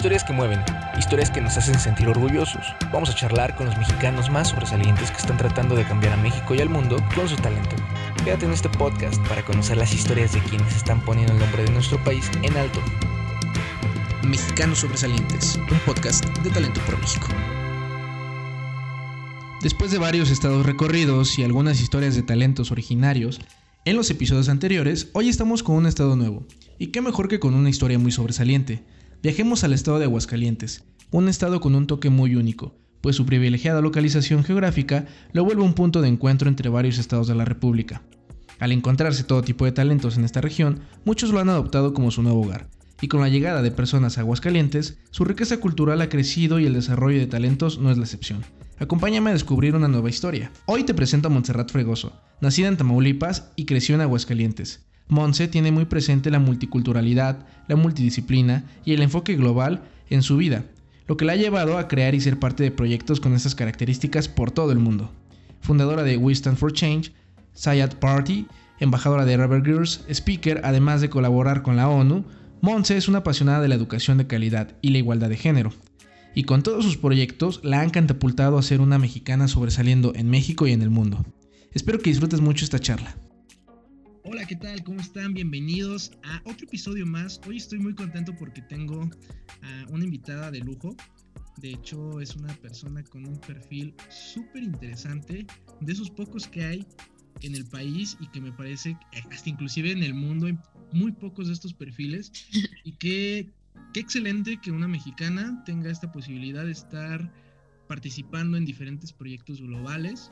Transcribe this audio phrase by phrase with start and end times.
[0.00, 0.64] Historias que mueven,
[0.98, 2.74] historias que nos hacen sentir orgullosos.
[2.90, 6.54] Vamos a charlar con los mexicanos más sobresalientes que están tratando de cambiar a México
[6.54, 7.76] y al mundo con su talento.
[8.24, 11.70] Quédate en este podcast para conocer las historias de quienes están poniendo el nombre de
[11.72, 12.80] nuestro país en alto.
[14.26, 17.26] Mexicanos Sobresalientes, un podcast de Talento por México.
[19.60, 23.38] Después de varios estados recorridos y algunas historias de talentos originarios,
[23.84, 26.46] en los episodios anteriores, hoy estamos con un estado nuevo,
[26.78, 28.82] y qué mejor que con una historia muy sobresaliente.
[29.22, 33.82] Viajemos al estado de Aguascalientes, un estado con un toque muy único, pues su privilegiada
[33.82, 38.00] localización geográfica lo vuelve un punto de encuentro entre varios estados de la República.
[38.60, 42.22] Al encontrarse todo tipo de talentos en esta región, muchos lo han adoptado como su
[42.22, 42.70] nuevo hogar,
[43.02, 46.72] y con la llegada de personas a Aguascalientes, su riqueza cultural ha crecido y el
[46.72, 48.42] desarrollo de talentos no es la excepción.
[48.78, 50.50] Acompáñame a descubrir una nueva historia.
[50.64, 54.86] Hoy te presento a Montserrat Fregoso, nacida en Tamaulipas y creció en Aguascalientes.
[55.10, 60.64] Monse tiene muy presente la multiculturalidad, la multidisciplina y el enfoque global en su vida,
[61.08, 64.28] lo que la ha llevado a crear y ser parte de proyectos con estas características
[64.28, 65.10] por todo el mundo.
[65.60, 67.12] Fundadora de We Stand for Change,
[67.52, 68.46] Sayat Party,
[68.78, 72.24] embajadora de Rubber Girls, speaker, además de colaborar con la ONU,
[72.60, 75.72] Monse es una apasionada de la educación de calidad y la igualdad de género.
[76.36, 80.68] Y con todos sus proyectos la han catapultado a ser una mexicana sobresaliendo en México
[80.68, 81.24] y en el mundo.
[81.72, 83.16] Espero que disfrutes mucho esta charla.
[84.32, 84.84] Hola, ¿qué tal?
[84.84, 85.34] ¿Cómo están?
[85.34, 87.40] Bienvenidos a otro episodio más.
[87.48, 89.10] Hoy estoy muy contento porque tengo
[89.60, 90.94] a una invitada de lujo.
[91.56, 95.48] De hecho, es una persona con un perfil súper interesante,
[95.80, 96.86] de esos pocos que hay
[97.42, 98.96] en el país y que me parece,
[99.32, 100.56] hasta inclusive en el mundo, hay
[100.92, 102.30] muy pocos de estos perfiles.
[102.84, 103.50] Y qué,
[103.92, 107.32] qué excelente que una mexicana tenga esta posibilidad de estar
[107.88, 110.30] participando en diferentes proyectos globales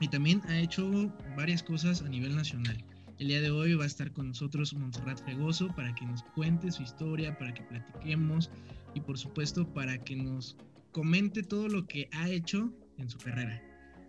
[0.00, 2.78] y también ha hecho varias cosas a nivel nacional.
[3.20, 6.72] El día de hoy va a estar con nosotros Montserrat Fregoso para que nos cuente
[6.72, 8.48] su historia, para que platiquemos
[8.94, 10.56] y por supuesto para que nos
[10.90, 13.62] comente todo lo que ha hecho en su carrera.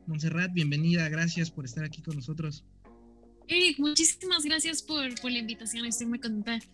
[0.07, 2.63] Montserrat, bienvenida, gracias por estar aquí con nosotros.
[3.49, 6.65] Eric, muchísimas gracias por, por la invitación, estoy muy contenta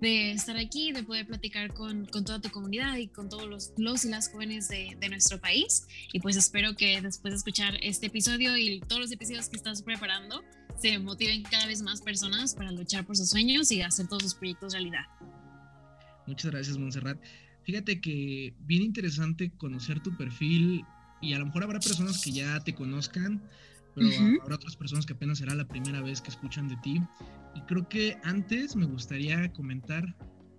[0.00, 3.72] de estar aquí, de poder platicar con, con, toda tu comunidad y con todos los,
[3.76, 5.86] los y las jóvenes de, de, nuestro país.
[6.12, 9.82] Y pues espero que después de escuchar este episodio y todos los episodios que estás
[9.82, 10.42] preparando,
[10.78, 14.34] se motiven cada vez más personas para luchar por sus sueños y hacer todos sus
[14.34, 15.04] proyectos realidad.
[16.26, 17.18] Muchas gracias, Montserrat.
[17.62, 20.84] Fíjate que bien interesante conocer tu perfil
[21.20, 23.42] y a lo mejor habrá personas que ya te conozcan,
[23.96, 24.42] pero uh -huh.
[24.42, 27.00] habrá otras personas que apenas será la primera vez que escuchan de ti.
[27.54, 30.14] Y creo que antes me gustaría comentar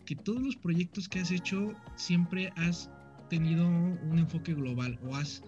[0.05, 2.89] que todos los proyectos que has hecho siempre has
[3.29, 5.43] tenido un enfoque global o has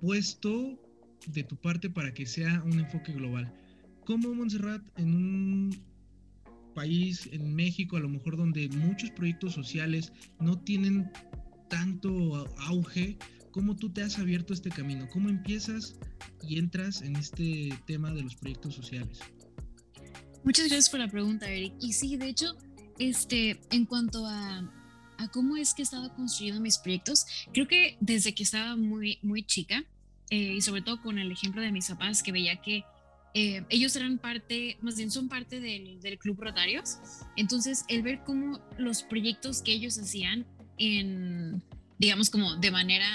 [0.00, 0.78] puesto
[1.26, 3.52] de tu parte para que sea un enfoque global.
[4.06, 5.82] ¿Cómo Montserrat en un
[6.74, 11.10] país, en México, a lo mejor donde muchos proyectos sociales no tienen
[11.68, 13.18] tanto auge,
[13.52, 15.08] cómo tú te has abierto este camino?
[15.12, 15.96] ¿Cómo empiezas
[16.42, 19.20] y entras en este tema de los proyectos sociales?
[20.42, 21.74] Muchas gracias por la pregunta, Eric.
[21.80, 22.56] Y sí, de hecho,
[22.98, 24.68] este, en cuanto a,
[25.32, 29.44] cómo es que he estado construyendo mis proyectos, creo que desde que estaba muy, muy
[29.44, 29.84] chica,
[30.30, 32.84] eh, y sobre todo con el ejemplo de mis papás, que veía que
[33.34, 36.98] eh, ellos eran parte, más bien son parte del, del, Club Rotarios.
[37.36, 40.44] Entonces, el ver cómo los proyectos que ellos hacían
[40.76, 41.62] en,
[41.98, 43.06] digamos, como de manera,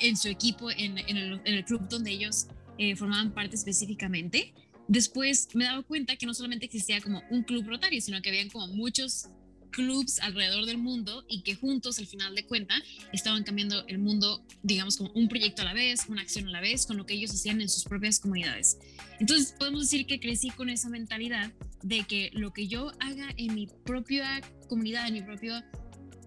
[0.00, 2.46] en su equipo, en, en, el, club donde ellos
[2.78, 4.54] eh, formaban parte específicamente,
[4.88, 8.48] después me dado cuenta que no solamente existía como un club rotario, sino que habían
[8.48, 9.28] como muchos
[9.70, 12.74] clubs alrededor del mundo y que juntos al final de cuenta
[13.12, 16.60] estaban cambiando el mundo, digamos como un proyecto a la vez, una acción a la
[16.60, 18.78] vez, con lo que ellos hacían en sus propias comunidades.
[19.18, 21.52] Entonces podemos decir que crecí con esa mentalidad
[21.82, 25.64] de que lo que yo haga en mi propia comunidad, en mi propia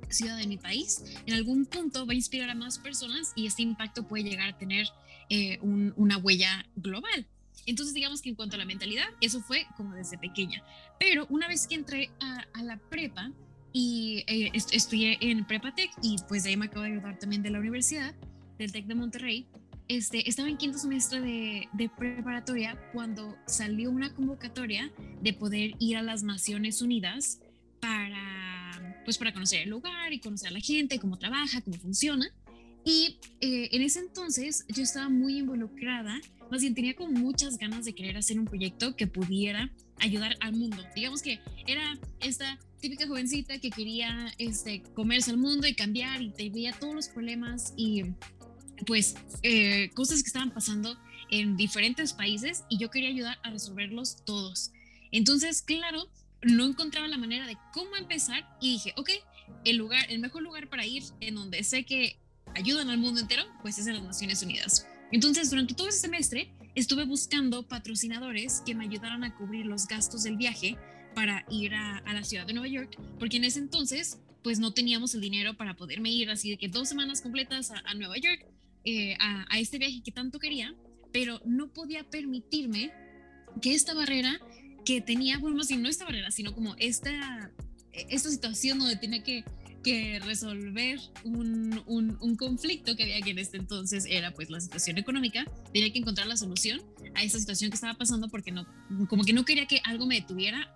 [0.10, 3.62] ciudad, en mi país, en algún punto va a inspirar a más personas y este
[3.62, 4.88] impacto puede llegar a tener
[5.30, 7.28] eh, un, una huella global.
[7.66, 10.64] Entonces, digamos que en cuanto a la mentalidad, eso fue como desde pequeña.
[11.00, 13.32] Pero una vez que entré a, a la prepa
[13.72, 17.42] y eh, est estudié en Prepatec y pues de ahí me acabo de graduar también
[17.42, 18.14] de la universidad,
[18.58, 19.48] del TEC de Monterrey,
[19.88, 24.92] este, estaba en quinto semestre de, de, preparatoria cuando salió una convocatoria
[25.22, 27.40] de poder ir a las Naciones Unidas
[27.82, 28.53] para,
[29.04, 32.26] pues para conocer el lugar y conocer a la gente, cómo trabaja, cómo funciona.
[32.86, 36.20] Y eh, en ese entonces yo estaba muy involucrada
[36.54, 40.54] más bien tenía como muchas ganas de querer hacer un proyecto que pudiera ayudar al
[40.54, 40.78] mundo.
[40.96, 46.30] Digamos que era esta típica jovencita que quería este, comerse al mundo y cambiar y
[46.30, 48.04] te veía todos los problemas y
[48.86, 50.96] pues eh, cosas que estaban pasando
[51.32, 54.72] en diferentes países y yo quería ayudar a resolverlos todos.
[55.12, 56.08] Entonces, claro,
[56.44, 59.10] no encontraba la manera de cómo empezar y dije, ok,
[59.66, 62.18] el lugar, el mejor lugar para ir, en donde sé que
[62.56, 64.88] ayudan al mundo entero, pues es en las Naciones Unidas.
[65.12, 70.24] Entonces, durante todo ese semestre estuve buscando patrocinadores que me ayudaran a cubrir los gastos
[70.24, 70.76] del viaje
[71.14, 75.14] para ir a, la ciudad de Nueva York, porque en ese entonces, pues no teníamos
[75.14, 78.46] el dinero para poderme ir así de que dos semanas completas a, Nueva York,
[78.86, 80.74] eh, a, a este viaje que tanto quería,
[81.12, 82.92] pero no podía permitirme
[83.62, 84.40] que esta barrera
[84.86, 87.52] que tenía, bueno, más no esta barrera, sino como esta,
[87.92, 89.44] esta situación donde tenía que,
[89.84, 94.98] que resolver un, un, conflicto que había que en este entonces era pues la situación
[94.98, 96.82] económica, tenía que encontrar la solución
[97.16, 98.66] a esa situación que estaba pasando porque no,
[99.10, 100.74] como que no quería que algo me detuviera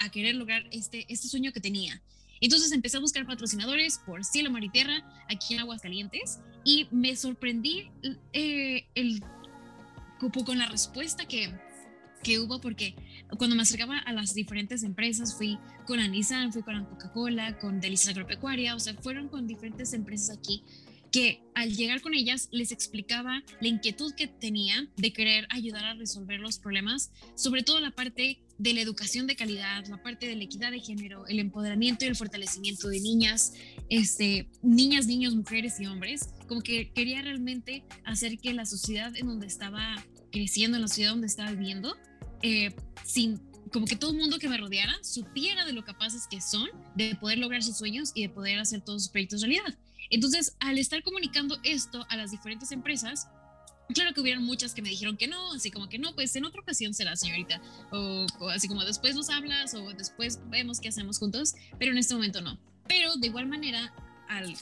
[0.00, 2.02] a querer lograr este, este sueño que tenía.
[2.40, 7.16] Entonces empecé a buscar patrocinadores por cielo, mar y tierra aquí en Aguascalientes y me
[7.16, 7.90] sorprendí
[8.32, 9.22] eh, el,
[10.44, 11.52] con la respuesta que,
[12.22, 12.94] que hubo porque
[13.36, 17.58] cuando me acercaba a las diferentes empresas, fui con la Nissan, fui con la Coca-Cola,
[17.58, 20.62] con Delicias Agropecuaria, o sea, fueron con diferentes empresas aquí
[21.10, 25.94] que al llegar con ellas les explicaba la inquietud que tenía de querer ayudar a
[25.94, 30.36] resolver los problemas, sobre todo la parte de la educación de calidad, la parte de
[30.36, 33.54] la equidad de género, el empoderamiento y el fortalecimiento de niñas,
[33.88, 39.28] este, niñas, niños, mujeres y hombres, como que quería realmente hacer que la sociedad en
[39.28, 41.96] donde estaba creciendo, en la sociedad donde estaba viviendo,
[42.42, 42.74] eh,
[43.04, 43.40] sin
[43.72, 47.14] como que todo el mundo que me rodeara supiera de lo capaces que son de
[47.16, 49.76] poder lograr sus sueños y de poder hacer todos sus proyectos realidad.
[50.10, 53.28] Entonces, al estar comunicando esto a las diferentes empresas,
[53.94, 56.44] claro que hubieron muchas que me dijeron que no, así como que no, pues en
[56.44, 57.60] otra ocasión será, señorita,
[57.92, 62.14] o, así como después nos hablas o después vemos qué hacemos juntos, pero en este
[62.14, 62.58] momento no.
[62.86, 63.92] Pero de igual manera,
[64.28, 64.54] al,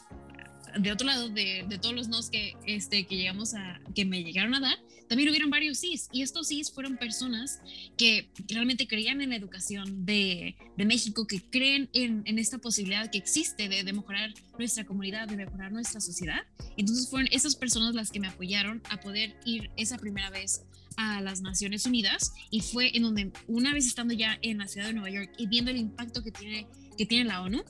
[0.78, 4.54] de otro lado, de, todos los nos que, este, que llegamos a, que me llegaron
[4.54, 4.78] a dar,
[5.08, 7.60] también hubieron varios sís, y estos sís fueron personas
[7.96, 13.10] que realmente creían en la educación de, de México, que creen en, en, esta posibilidad
[13.10, 16.40] que existe de, de, mejorar nuestra comunidad, de mejorar nuestra sociedad.
[16.76, 20.62] Entonces fueron esas personas las que me apoyaron a poder ir esa primera vez
[20.96, 24.86] a las Naciones Unidas, y fue en donde, una vez estando ya en la ciudad
[24.86, 26.66] de Nueva York y viendo el impacto que tiene,
[26.96, 27.62] que tiene la ONU,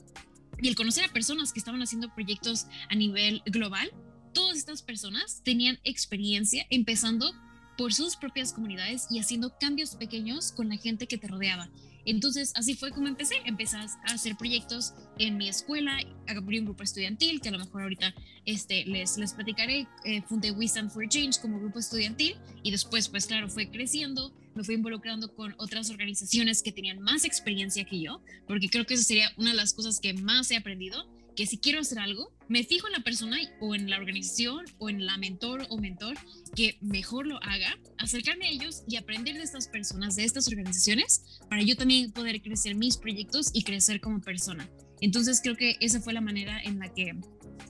[0.61, 3.91] y el conocer a personas que estaban haciendo proyectos a nivel global,
[4.33, 7.33] todas estas personas tenían experiencia empezando
[7.77, 11.69] por sus propias comunidades y haciendo cambios pequeños con la gente que te rodeaba.
[12.05, 13.35] Entonces, así fue como empecé.
[13.45, 17.83] Empecé a hacer proyectos en mi escuela, abrí un grupo estudiantil, que a lo mejor
[17.83, 18.15] ahorita
[18.45, 19.87] este, les, les platicaré.
[20.05, 24.31] Eh, fundé We Stand for Change como grupo estudiantil y después, pues claro, fue creciendo.
[24.57, 28.95] Me fui involucrando con otras organizaciones que tenían más experiencia que yo, porque creo que
[28.95, 32.33] esa sería una de las cosas que más he aprendido, que si quiero hacer algo,
[32.47, 36.17] me fijo en la persona o en la organización o en la mentor o mentor
[36.55, 41.39] que mejor lo haga, acercarme a ellos y aprender de estas personas, de estas organizaciones,
[41.47, 44.67] para yo también poder crecer mis proyectos y crecer como persona.
[45.01, 47.13] Entonces creo que esa fue la manera en la que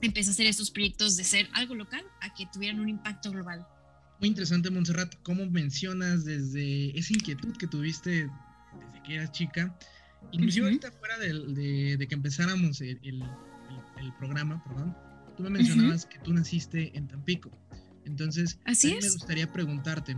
[0.02, 3.68] empecé a hacer estos proyectos de ser algo local a que tuvieran un impacto global.
[4.20, 8.30] Muy interesante, Montserrat, cómo mencionas desde esa inquietud que tuviste
[8.80, 9.78] desde que eras chica,
[10.32, 13.24] inclusive ahorita fuera de, de, que empezáramos el
[14.00, 14.96] el programa, perdón,
[15.36, 17.52] tú me mencionabas que tú naciste en Tampico.
[18.06, 20.16] Entonces, Así me gustaría preguntarte,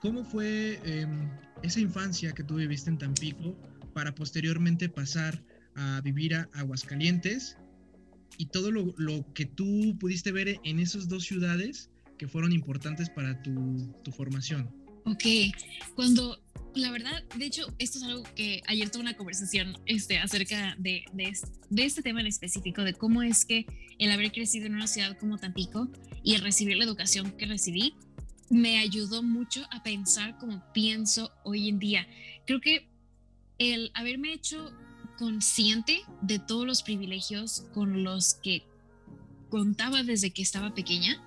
[0.00, 1.28] ¿cómo fue em,
[1.62, 3.56] esa infancia que tú viviste en Tampico
[3.94, 5.42] para posteriormente pasar
[5.74, 7.56] a vivir a Aguascalientes
[8.38, 11.90] y todo lo, lo que tú pudiste ver en esas dos ciudades
[12.28, 14.70] fueron importantes para tu, tu formación?
[15.04, 15.24] Ok,
[15.94, 16.38] cuando
[16.74, 21.04] la verdad, de hecho, esto es algo que ayer tuve una conversación este, acerca de,
[21.12, 21.32] de,
[21.70, 23.66] de, este tema en específico, de cómo es que
[23.98, 25.88] el haber crecido en una ciudad como Tampico
[26.22, 27.94] y el recibir la educación que recibí
[28.48, 32.06] me ayudó mucho a pensar como pienso hoy en día.
[32.46, 32.88] Creo que
[33.58, 34.72] el haberme hecho
[35.18, 38.64] consciente de todos los privilegios con los que
[39.50, 41.22] contaba desde que estaba pequeña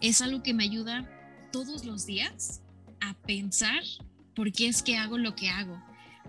[0.00, 1.08] es algo que me ayuda
[1.52, 2.62] todos los días
[3.00, 3.82] a pensar
[4.34, 5.82] por qué es que hago lo que hago.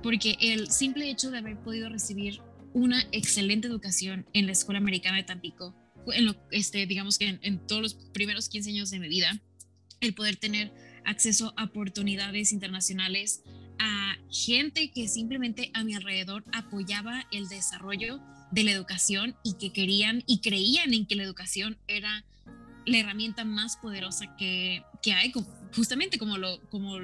[0.04, 2.42] Porque el simple hecho de haber podido recibir
[2.74, 5.76] una excelente educación en la Escuela Americana de Tampico,
[6.08, 9.42] en lo, este, digamos que en, todos los primeros 15 años de mi vida,
[10.00, 10.74] el poder tener
[11.06, 13.44] acceso a oportunidades internacionales,
[13.80, 18.20] a gente que simplemente a mi alrededor apoyaba el desarrollo
[18.52, 22.26] de la educación y que querían y creían en que la educación era
[22.86, 25.32] la herramienta más poderosa que, que hay,
[25.76, 26.98] justamente como lo, como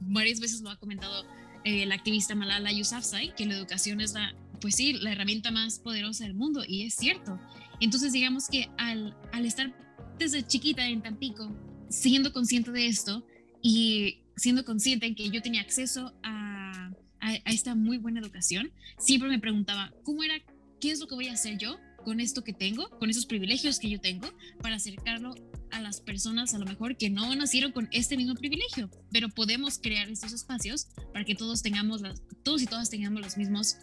[0.00, 1.24] varias veces lo ha comentado
[1.64, 5.78] eh, la activista Malala Yousafzai, que la educación es la, pues sí, la herramienta más
[5.78, 7.38] poderosa del mundo, y es cierto.
[7.80, 9.74] Entonces, digamos que al, al estar
[10.18, 11.50] desde chiquita en Tampico,
[11.88, 13.26] siendo consciente de esto
[13.62, 19.28] y siendo consciente en que yo tenía acceso a, a, esta muy buena educación, siempre
[19.28, 20.34] me preguntaba, ¿cómo era,
[20.80, 23.78] qué es lo que voy a hacer yo con esto que tengo, con esos privilegios
[23.78, 24.28] que yo tengo,
[24.60, 25.34] para acercarlo
[25.70, 29.78] a las personas a lo mejor que no nacieron con este mismo privilegio, pero podemos
[29.78, 33.78] crear estos espacios para que todos tengamos las, todos y todas tengamos las mismas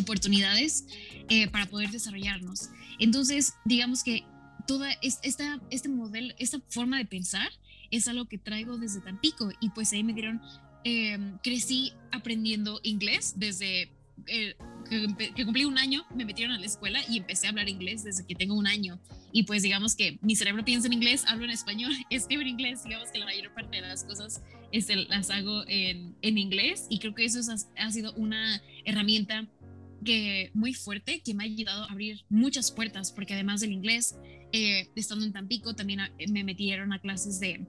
[0.00, 0.86] oportunidades
[1.28, 2.70] eh, para poder desarrollarnos.
[2.98, 4.24] Entonces, digamos que
[4.66, 7.48] toda esta, este modelo, esta forma de pensar
[7.90, 10.40] es algo que traigo desde Tampico y pues ahí me dieron,
[10.84, 13.90] em, crecí aprendiendo inglés desde
[14.26, 14.56] eh,
[14.88, 18.26] que, cumplí un año, me metieron a la escuela y empecé a hablar inglés desde
[18.26, 18.98] que tengo un año.
[19.32, 22.84] Y pues digamos que mi cerebro piensa en inglés, hablo en español, escribo en inglés,
[22.84, 24.42] digamos que la mayor parte de las cosas
[24.72, 27.40] este, las hago en, en inglés y creo que eso
[27.76, 29.46] ha sido una herramienta
[30.04, 34.16] que muy fuerte que me ha ayudado a abrir muchas puertas porque además del inglés,
[34.52, 37.66] eh, estando en Tampico también me metieron a clases de,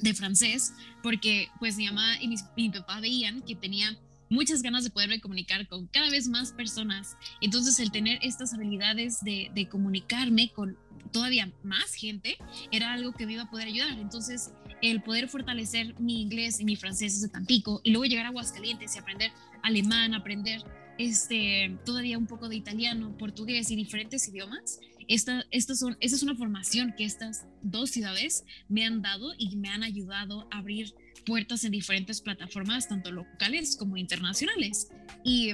[0.00, 0.72] de francés
[1.02, 3.96] porque pues mi mamá y mi papá veían que tenía
[4.28, 7.16] muchas ganas de poderme comunicar con cada vez más personas.
[7.40, 10.76] Entonces el tener estas habilidades de, de, comunicarme con
[11.12, 12.36] todavía más gente
[12.70, 13.98] era algo que me iba a poder ayudar.
[13.98, 14.52] Entonces
[14.82, 18.94] el poder fortalecer mi inglés y mi francés desde Tampico y luego llegar a Aguascalientes
[18.94, 20.62] y aprender alemán, aprender
[20.98, 24.80] este, todavía un poco de italiano, portugués y diferentes idiomas.
[25.08, 29.56] Esta, estas son, esta es una formación que estas dos ciudades me han dado y
[29.56, 30.94] me han ayudado a abrir
[31.26, 34.88] puertas en diferentes plataformas, tanto locales como internacionales.
[35.24, 35.50] Y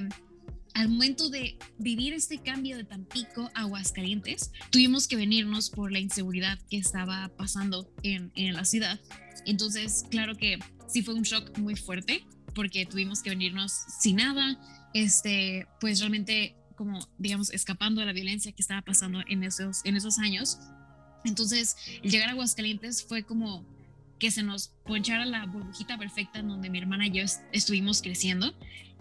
[0.75, 5.99] al momento de vivir este cambio de Tampico a Aguascalientes, tuvimos que venirnos por la
[5.99, 9.01] inseguridad que estaba pasando en, en la ciudad.
[9.47, 12.25] Entonces, claro que sí fue un shock muy fuerte
[12.55, 14.59] porque tuvimos que venirnos sin nada,
[14.95, 19.97] este, pues realmente como, digamos, escapando de la violencia que estaba pasando en esos, en
[19.97, 20.59] esos años.
[21.25, 23.65] Entonces, llegar a Aguascalientes fue como
[24.23, 28.55] que se nos ponchara la burbujita perfecta en donde mi hermana y yo estuvimos creciendo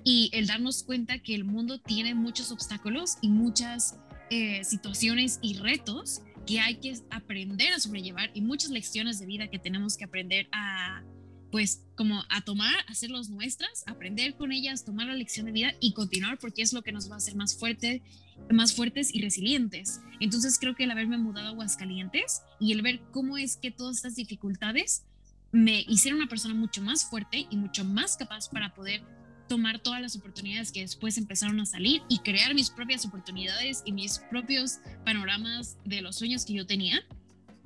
[0.04, 4.00] y el darnos cuenta que el mundo tiene muchos obstáculos y muchas
[4.32, 9.48] eh, situaciones y retos que hay que aprender a sobrellevar y muchas lecciones de vida
[9.48, 11.04] que tenemos que aprender a,
[11.52, 15.94] pues, como a tomar, hacerlos nuestras, aprender con ellas, tomar la lección de vida y
[15.94, 18.02] continuar porque es lo que nos va a hacer más fuerte,
[18.50, 20.02] más fuertes y resilientes.
[20.20, 23.98] Entonces creo que el haberme mudado a Aguascalientes y el ver cómo es que todas
[23.98, 25.04] estas dificultades
[25.52, 29.02] me hicieron una persona mucho más fuerte y mucho más capaz para poder
[29.48, 33.92] tomar todas las oportunidades que después empezaron a salir y crear mis propias oportunidades y
[33.92, 37.02] mis propios panoramas de los sueños que yo tenía.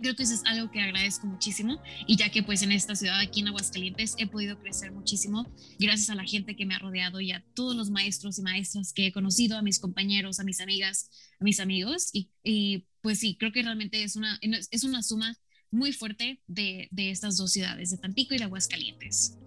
[0.02, 3.20] Creo que eso es algo que agradezco muchísimo y ya que pues en esta ciudad
[3.20, 5.48] aquí en Aguascalientes he podido crecer muchísimo
[5.80, 8.92] gracias a la gente que me ha rodeado y a todos los maestros y maestras
[8.92, 13.20] que he conocido, a mis compañeros, a mis amigas, a mis amigos y, y pues
[13.20, 15.38] sí, creo que realmente es una, es una suma
[15.76, 19.38] muy fuerte de, estas dos ciudades, de Tampico y de Aguascalientes.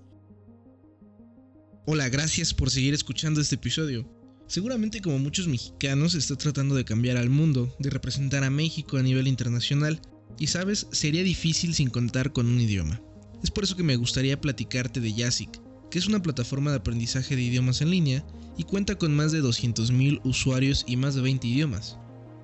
[1.86, 4.06] Hola, gracias por seguir escuchando este episodio.
[4.46, 9.02] Seguramente como muchos mexicanos está tratando de cambiar al mundo, de representar a México a
[9.02, 10.00] nivel internacional,
[10.38, 13.00] y sabes, sería difícil sin contar con un idioma.
[13.42, 17.34] Es por eso que me gustaría platicarte de Yasic, que es una plataforma de aprendizaje
[17.36, 18.24] de idiomas en línea
[18.56, 21.96] y cuenta con más de 200.000 usuarios y más de 20 idiomas.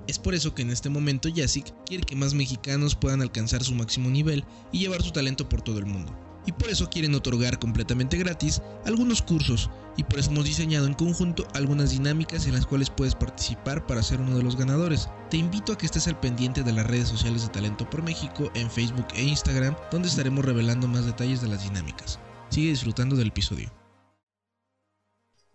[0.06, 3.74] Es por eso que en este momento Yasic quiere que más mexicanos puedan alcanzar su
[3.74, 6.14] máximo nivel y llevar su talento por todo el mundo.
[6.46, 10.92] Y por eso quieren otorgar completamente gratis algunos cursos y por eso hemos diseñado en
[10.92, 15.08] conjunto algunas dinámicas en las cuales puedes participar para ser uno de los ganadores.
[15.30, 18.50] Te invito a que estés al pendiente de las redes sociales de Talento por México
[18.54, 22.18] en Facebook e Instagram donde estaremos revelando más detalles de las dinámicas.
[22.50, 23.83] Sigue disfrutando del episodio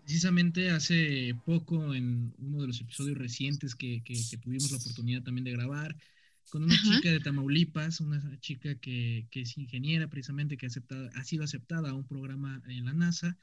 [0.10, 4.02] precisamente hace poco en uno de los episodios recientes que,
[4.42, 5.96] tuvimos la oportunidad también de grabar
[6.50, 11.92] con una chica de Tamaulipas, una chica que, es ingeniera precisamente, que ha, sido aceptada
[11.92, 13.38] a un programa en la NASA,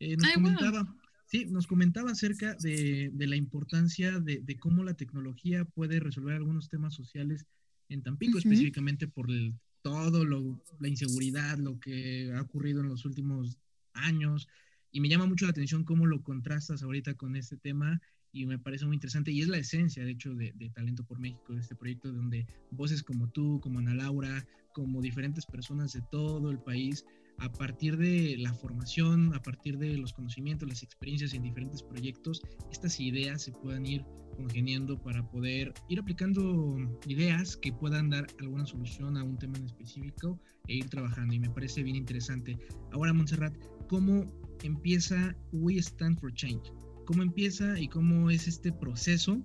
[0.00, 0.96] eh, nos, comentaba,
[1.26, 6.94] sí, nos comentaba acerca de, la importancia de, cómo la tecnología puede resolver algunos temas
[6.94, 7.44] sociales
[7.90, 9.28] en Tampico, específicamente por
[9.82, 13.58] todo lo, la inseguridad, lo que ha ocurrido en los últimos
[13.92, 14.48] años,
[14.96, 18.00] y me llama mucho la atención cómo lo contrastas ahorita con este tema
[18.32, 21.52] y me parece muy interesante y es la esencia, de hecho, de, Talento por México,
[21.52, 26.50] de este proyecto donde voces como tú, como Ana Laura, como diferentes personas de todo
[26.50, 27.04] el país,
[27.36, 32.40] a partir de la formación, a partir de los conocimientos, las experiencias en diferentes proyectos,
[32.72, 34.02] estas ideas se puedan ir
[34.34, 39.66] congeniando para poder ir aplicando ideas que puedan dar alguna solución a un tema en
[39.66, 41.34] específico e ir trabajando.
[41.34, 42.58] Y me parece bien interesante.
[42.92, 43.54] Ahora, Montserrat,
[43.88, 46.72] ¿cómo empieza We Stand for Change?
[47.04, 49.40] ¿Cómo empieza y cómo es este proceso?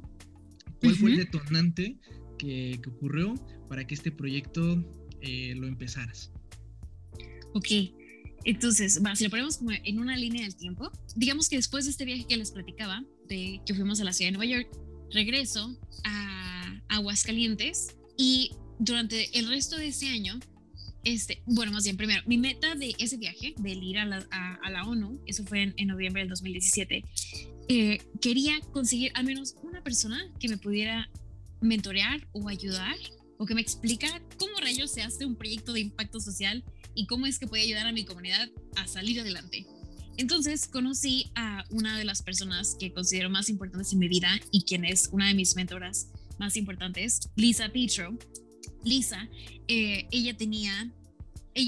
[0.80, 1.98] ¿Cuál fue el detonante
[2.38, 3.36] que, ocurrió
[3.70, 4.84] para que este proyecto
[5.22, 6.32] eh, lo empezaras?
[7.54, 7.68] Ok,
[8.44, 12.06] entonces, si lo ponemos como en una línea del tiempo, digamos que después de este
[12.06, 14.70] viaje que les platicaba, de que fuimos a la ciudad de Nueva York,
[15.12, 20.40] regreso a Aguascalientes y durante el resto de ese año,
[21.04, 25.20] este, bueno, más bien, primero, mi meta de ese viaje, del ir a la, ONU,
[25.26, 27.04] eso fue en, en, noviembre del 2017,
[27.70, 31.10] eh, quería conseguir al menos una persona que me pudiera
[31.62, 32.96] mentorear o ayudar
[33.38, 37.26] o que me explicara cómo rayos se hace un proyecto de impacto social y cómo
[37.26, 39.66] es que puede ayudar a mi comunidad a salir adelante.
[40.18, 44.64] Entonces conocí a una de las personas que considero más importantes en mi vida y
[44.64, 48.18] quien es una de mis mentoras más importantes, Lisa Petro.
[48.84, 49.30] Lisa,
[49.68, 50.92] eh, ella tenía,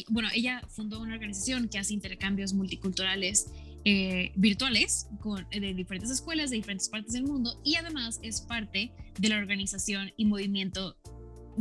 [0.10, 3.48] bueno, ella fundó una organización que hace intercambios multiculturales
[3.86, 8.93] eh, virtuales con, de diferentes escuelas de diferentes partes del mundo y además es parte
[9.20, 10.96] de la organización y movimiento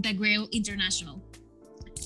[0.01, 1.21] The Grail International.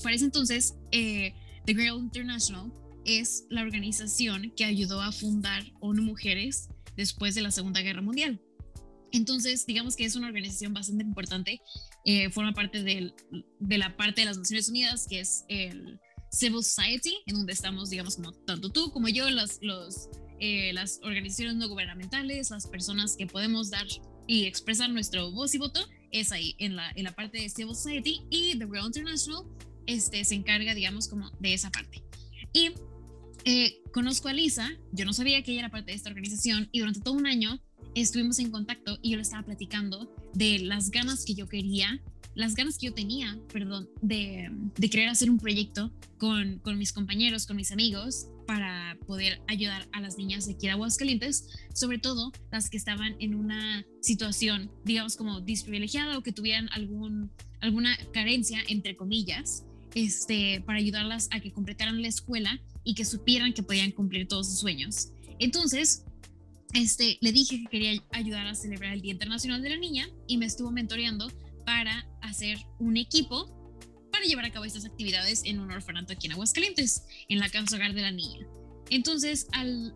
[0.01, 1.35] Para ese entonces, eh,
[1.65, 2.71] The Grail International
[3.05, 8.41] es la organización que ayudó a fundar ONU Mujeres después de la Segunda Guerra Mundial.
[9.11, 11.61] Entonces, digamos que es una organización bastante importante,
[12.07, 13.13] eh, forma parte de
[13.77, 15.99] la parte de las Naciones Unidas, que es el
[16.31, 20.07] Civil Society, en donde estamos, digamos, como tanto tú como yo, las, los,
[20.39, 23.85] eh, las organizaciones no gubernamentales, las personas que podemos dar
[24.25, 27.75] y expresar nuestro voz y voto, es ahí, en la, en la parte de Civil
[27.75, 29.43] Society, y The Real International
[29.85, 32.01] este, se encarga, digamos, como de esa parte.
[32.53, 32.71] Y
[33.43, 36.79] eh, conozco a Lisa, yo no sabía que ella era parte de esta organización y
[36.79, 37.61] durante todo un año
[38.01, 42.01] estuvimos en contacto y yo le estaba platicando de las ganas que yo quería,
[42.35, 46.93] las ganas que yo tenía, perdón, de, de querer hacer un proyecto con, con, mis
[46.93, 51.97] compañeros, con mis amigos, para poder ayudar a las niñas de aquí de Aguascalientes, sobre
[51.97, 57.97] todo las que estaban en una situación, digamos, como desprivilegiada o que tuvieran algún, alguna
[58.13, 63.63] carencia, entre comillas, este, para ayudarlas a que completaran la escuela y que supieran que
[63.63, 65.09] podían cumplir todos sus sueños.
[65.39, 66.03] Entonces,
[66.73, 70.37] este, le dije que quería ayudar a celebrar el Día Internacional de la Niña y
[70.37, 71.27] me estuvo mentoreando
[71.65, 73.53] para hacer un equipo
[74.11, 77.75] para llevar a cabo estas actividades en un orfanato aquí en Aguascalientes, en la casa
[77.75, 78.47] hogar de la niña.
[78.89, 79.47] Entonces,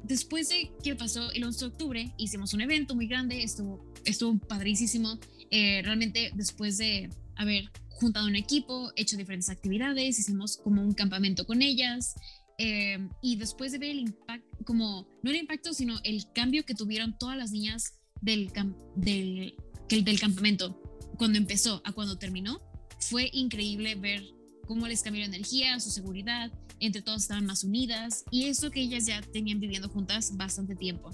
[0.03, 4.37] después de que pasó el 11 de octubre, hicimos un evento muy grande, estuvo, estuvo
[4.39, 5.17] padricísimo.
[5.49, 11.45] Eh, realmente, después de haber juntado un equipo, hecho diferentes actividades, hicimos como un campamento
[11.45, 12.15] con ellas,
[12.57, 16.75] Em, y después de ver el impacto, como, no el impacto, sino el cambio que
[16.75, 18.51] tuvieron todas las niñas del,
[18.95, 19.55] del,
[19.89, 20.81] del campamento,
[21.17, 22.61] cuando empezó a cuando terminó,
[22.99, 24.23] fue increíble ver
[24.67, 28.81] cómo les cambió la energía, su seguridad, entre todas estaban más unidas y eso que
[28.81, 31.11] ellas ya tenían viviendo juntas bastante tiempo.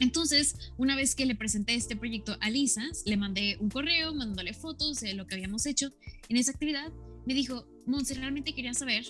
[0.00, 4.54] Entonces, una vez que le presenté este proyecto a Lisa, le mandé un correo mandándole
[4.54, 5.90] fotos de lo que habíamos hecho
[6.28, 6.92] en esa actividad.
[7.26, 9.04] Me dijo, Monse, realmente quería saber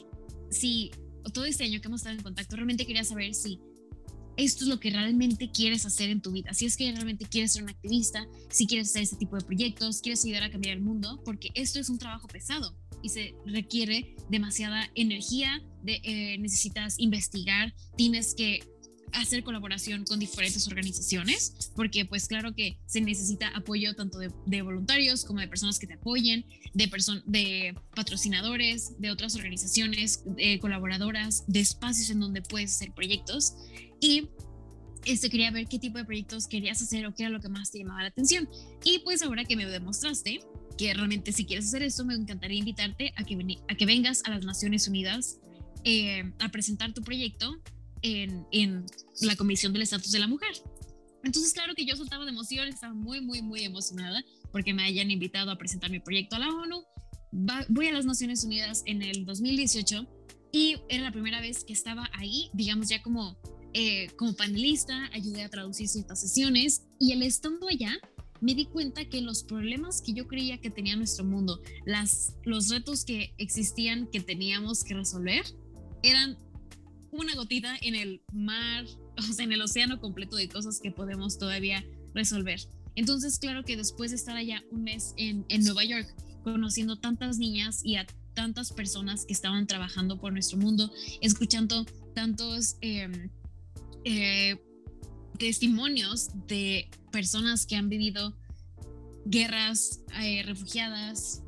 [0.50, 0.90] si
[1.32, 3.60] todo este año que hemos estado en contacto, realmente quería saber si
[4.36, 6.54] esto es lo que realmente quieres hacer en tu vida.
[6.54, 10.00] Si es que realmente quieres ser un activista, si quieres hacer este tipo de proyectos,
[10.00, 14.14] quieres ayudar a cambiar el mundo, porque esto es un trabajo pesado y se requiere
[14.30, 18.60] demasiada energía, de, eh, necesitas investigar, tienes que
[19.12, 25.24] hacer colaboración con diferentes organizaciones, porque pues claro que se necesita apoyo tanto de, voluntarios
[25.24, 26.44] como de personas que te apoyen,
[26.74, 26.90] de,
[27.26, 33.54] de patrocinadores, de otras organizaciones, de colaboradoras, de espacios en donde puedes hacer proyectos.
[34.00, 34.28] Y
[35.04, 37.70] este, quería ver qué tipo de proyectos querías hacer o qué era lo que más
[37.70, 38.48] te llamaba la atención.
[38.84, 40.40] Y pues ahora que me demostraste
[40.76, 44.30] que realmente si quieres hacer esto, me encantaría invitarte a que, a que vengas a
[44.30, 45.38] las Naciones Unidas
[45.84, 47.58] eh, a presentar tu proyecto
[48.02, 48.86] en,
[49.20, 50.50] la Comisión del Estatus de la Mujer.
[51.24, 55.10] Entonces, claro que yo soltaba de emoción, estaba muy, muy, muy emocionada porque me hayan
[55.10, 56.84] invitado a presentar mi proyecto a la ONU.
[57.68, 60.06] voy a las Naciones Unidas en el 2018
[60.52, 63.36] y era la primera vez que estaba ahí, digamos ya como,
[63.74, 67.98] eh, como panelista, ayudé a traducir ciertas sesiones y el estando allá
[68.40, 72.68] me di cuenta que los problemas que yo creía que tenía nuestro mundo, las, los
[72.68, 75.44] retos que existían que teníamos que resolver,
[76.02, 76.38] eran
[77.18, 78.86] una gotita en el mar,
[79.18, 82.60] o sea, en el océano completo de cosas que podemos todavía resolver.
[82.94, 87.38] Entonces, claro que después de estar allá un mes en, en Nueva York, conociendo tantas
[87.38, 93.30] niñas y a tantas personas que estaban trabajando por nuestro mundo, escuchando tantos em,
[94.04, 94.56] eh,
[95.38, 98.36] testimonios de personas que han vivido
[99.24, 101.42] guerras, eh, refugiadas,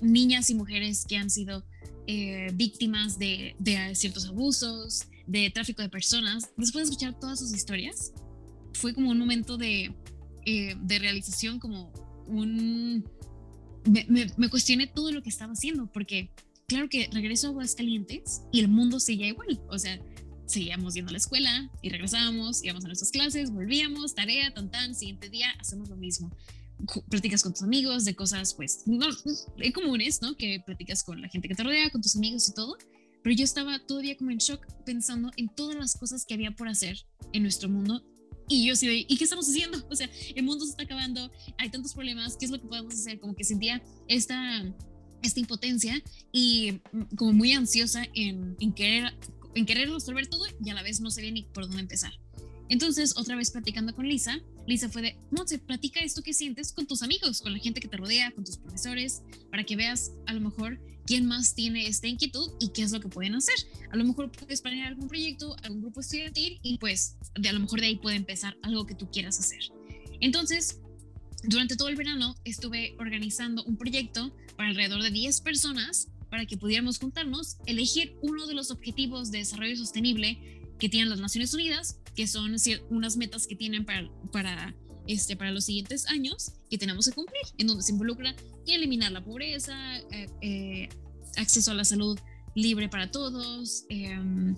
[0.00, 1.64] niñas y mujeres que han sido
[2.06, 3.56] eh, víctimas de,
[3.94, 8.12] ciertos abusos, de tráfico de personas, después de escuchar todas sus historias,
[8.74, 9.94] fue como un momento de,
[10.44, 11.92] eh, de realización, como
[12.26, 13.04] un...
[13.84, 16.30] Me, me, cuestioné todo lo que estaba haciendo, porque
[16.66, 20.00] claro que regreso a Aguascalientes y el mundo seguía igual, o sea,
[20.46, 24.94] seguíamos yendo a la escuela y regresábamos, íbamos a nuestras clases, volvíamos, tarea, tan tan,
[24.94, 26.30] siguiente día hacemos lo mismo.
[27.08, 29.06] Platicas con tus amigos de cosas, pues, no,
[29.74, 30.36] comunes, ¿no?
[30.36, 32.76] Que platicas con la gente que te rodea, con tus amigos y todo.
[33.22, 36.68] Pero yo estaba todavía como en shock pensando en todas las cosas que había por
[36.68, 36.98] hacer
[37.32, 38.04] en nuestro mundo.
[38.48, 39.84] Y yo sí, ¿y qué estamos haciendo?
[39.90, 42.94] O sea, el mundo se está acabando, hay tantos problemas, ¿qué es lo que podemos
[42.94, 43.18] hacer?
[43.18, 44.62] Como que sentía esta,
[45.22, 49.12] esta impotencia y mm, como muy ansiosa en, en, querer,
[49.54, 52.12] en querer resolver todo y a la vez no sabía ni por dónde empezar.
[52.68, 56.86] Entonces, otra vez platicando con Lisa, Lisa fue de, se platica esto que sientes con
[56.86, 60.32] tus amigos, con la gente que te rodea, con tus profesores, para que veas a
[60.32, 63.54] lo mejor quién más tiene esta inquietud y qué es lo que pueden hacer.
[63.92, 67.60] A lo mejor puedes planear algún proyecto, algún grupo estudiantil y pues de a lo
[67.60, 69.60] mejor de ahí puede empezar algo que tú quieras hacer.
[70.20, 70.80] Entonces,
[71.44, 76.56] durante todo el verano estuve organizando un proyecto para alrededor de 10 personas para que
[76.56, 82.00] pudiéramos juntarnos, elegir uno de los objetivos de desarrollo sostenible que tienen las Naciones Unidas,
[82.16, 82.56] que son
[82.90, 84.74] unas metas que tienen para, para
[85.06, 88.34] este, para los siguientes años que tenemos que cumplir, en donde se involucra
[88.66, 90.88] eliminar la pobreza, eh, eh,
[91.36, 92.18] acceso a la salud
[92.54, 94.56] libre para todos, em,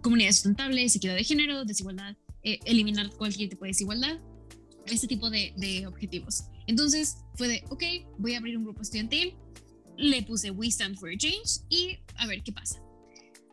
[0.00, 4.20] comunidades sustentables, equidad de género, desigualdad, eh, eliminar cualquier tipo de desigualdad,
[4.86, 6.44] este tipo de, de, objetivos.
[6.66, 7.82] Entonces fue de, ok,
[8.18, 9.34] voy a abrir un grupo estudiantil,
[9.96, 12.80] le puse We Stand for Change y a ver qué pasa.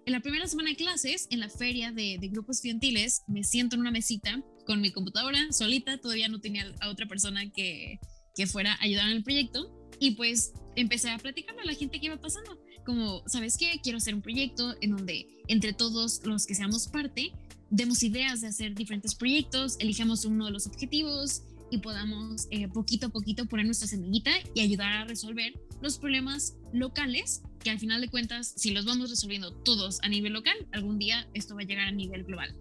[0.10, 3.82] En la primera semana de clases, en la feria de, grupos estudiantiles, me siento en
[3.82, 8.00] una mesita con mi computadora solita, todavía no tenía a otra persona que,
[8.34, 12.00] que fuera a ayudar en el proyecto y pues empecé a platicar a la gente
[12.00, 13.80] que iba pasando, como, ¿sabes qué?
[13.84, 17.32] Quiero hacer un proyecto en donde entre todos los que seamos parte,
[17.70, 23.08] demos ideas de hacer diferentes proyectos, elijamos uno de los objetivos y podamos eh, poquito
[23.08, 28.02] a poquito poner nuestra semillita y ayudar a resolver los problemas locales que al final
[28.02, 31.66] de cuentas, si los vamos resolviendo todos a nivel local, algún día esto va a
[31.66, 32.56] llegar a nivel global.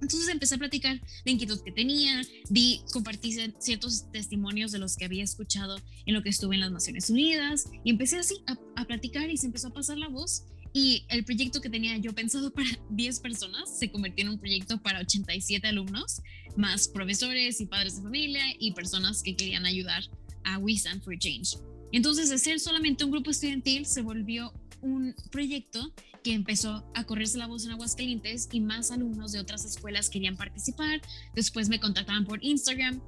[0.00, 5.04] Entonces empecé a platicar de inquietud que tenía, di, compartí ciertos testimonios de los que
[5.04, 9.28] había escuchado en lo que estuve en las Naciones Unidas y empecé así a, platicar
[9.28, 12.68] y se empezó a pasar la voz y el proyecto que tenía yo pensado para
[12.90, 16.22] 10 personas se convirtió en un proyecto para 87 alumnos,
[16.56, 20.02] más profesores y padres de familia y personas que querían ayudar
[20.44, 21.58] a We for Change.
[21.92, 27.38] Entonces, de ser solamente un grupo estudiantil, se volvió un proyecto que empezó a correrse
[27.38, 31.00] la voz en Aguascalientes y más alumnos de otras escuelas querían participar.
[31.34, 33.00] Después me contactaban por Instagram,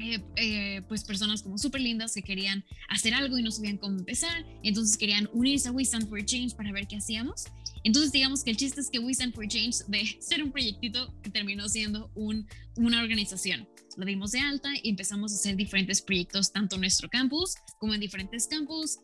[0.00, 3.98] eh, eh, pues personas como súper lindas que querían hacer algo y no sabían cómo
[3.98, 7.44] empezar, entonces querían unirse a We Stand for Change para ver qué hacíamos.
[7.84, 11.12] Entonces digamos que el chiste es que We Stand for Change de ser un proyectito
[11.32, 13.68] terminó siendo un, una organización.
[13.96, 17.94] Lo dimos de alta y empezamos a hacer diferentes proyectos tanto en nuestro campus como
[17.94, 18.98] en diferentes campus,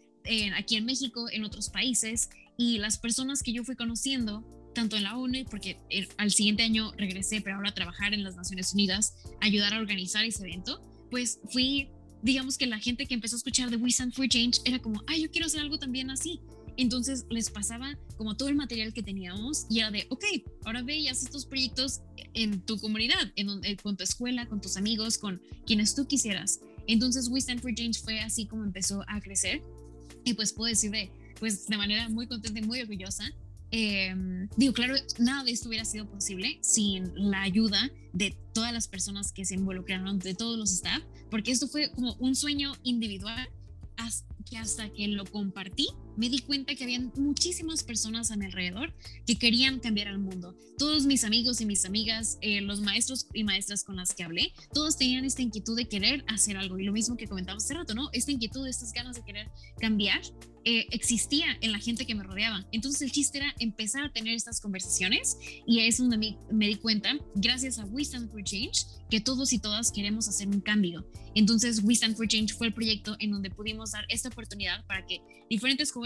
[0.57, 4.45] aquí en México, en otros países, y las personas que yo fui conociendo,
[4.77, 5.79] tanto en la ONU, porque
[6.19, 10.27] al siguiente año regresé, pero ahora a trabajar en las Naciones Unidas, ayudar a organizar
[10.27, 11.89] ese evento, pues fui,
[12.23, 15.03] digamos que la gente que empezó a escuchar de We Stand for Change era como,
[15.07, 16.41] ay, yo quiero hacer algo también así.
[16.77, 20.25] Entonces les pasaba como todo el material que teníamos y era de, ok,
[20.67, 22.03] ahora ve y haz estos proyectos
[22.35, 23.49] en tu comunidad, en,
[23.83, 26.61] con tu escuela, con tus amigos, con quienes tú quisieras.
[26.87, 29.62] Entonces We Stand for Change fue así como empezó a crecer
[30.23, 31.11] y pues puedo decir de,
[31.41, 33.25] pues de manera muy contenta y muy orgullosa.
[33.71, 38.89] Em, digo, claro, nada de esto hubiera sido posible sin la ayuda de todas las
[38.89, 43.49] personas que se involucraron, de todos los staff, porque esto fue como un sueño individual
[44.49, 48.95] que hasta que lo compartí me di cuenta que habían muchísimas personas a mi alrededor
[49.27, 50.57] que querían cambiar al mundo.
[50.79, 54.53] Todos mis amigos y mis amigas, eh, los maestros y maestras con las que hablé,
[54.73, 56.79] todos tenían esta inquietud de querer hacer algo.
[56.79, 58.09] Y lo mismo que comentaba hace rato, ¿no?
[58.13, 59.49] Esta inquietud, estas ganas de querer
[59.79, 60.21] cambiar
[60.69, 62.67] eh, existía en la gente que me rodeaba.
[62.73, 66.75] Entonces el chiste era empezar a tener estas conversaciones y es donde me, me, di
[66.75, 71.09] cuenta, gracias a We Stand for Change, que todos y todas queremos hacer un cambio.
[71.37, 75.07] Entonces We Stand for Change fue el proyecto en donde pudimos dar esta oportunidad para
[75.07, 76.06] que diferentes jóvenes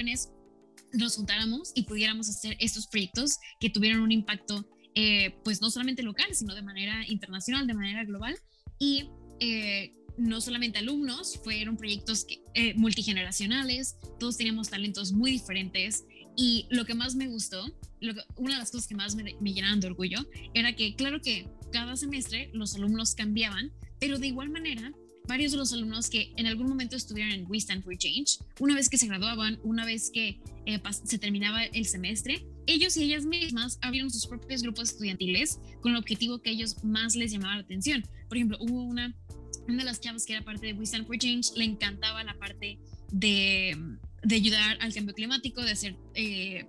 [0.92, 6.02] nos juntáramos y pudiéramos hacer estos proyectos que tuvieran un impacto, eh, pues no solamente
[6.02, 8.36] local, sino de manera internacional, de manera global.
[8.78, 9.08] Y
[9.40, 16.04] eh, no solamente alumnos, fueron proyectos eh, multigeneracionales, todos teníamos talentos muy diferentes
[16.36, 17.64] y lo que más me gustó,
[18.36, 20.18] una de las cosas que más me, me llenaban de orgullo,
[20.54, 24.92] era que claro que cada semestre los alumnos cambiaban, pero de igual manera
[25.26, 28.74] varios de los alumnos que en algún momento estuvieron en We Stand for Change, una
[28.74, 33.24] vez que se graduaban, una vez que eh, se terminaba el semestre, ellos y ellas
[33.24, 37.62] mismas abrieron sus propios grupos estudiantiles con el objetivo que ellos más les llamaba la
[37.62, 38.04] atención.
[38.28, 39.14] Por ejemplo, hubo una
[39.70, 42.34] una de las chavas que era parte de We Stand for Change le encantaba la
[42.38, 42.78] parte
[43.12, 43.76] de,
[44.22, 46.66] de ayudar al cambio climático, de hacer, eh,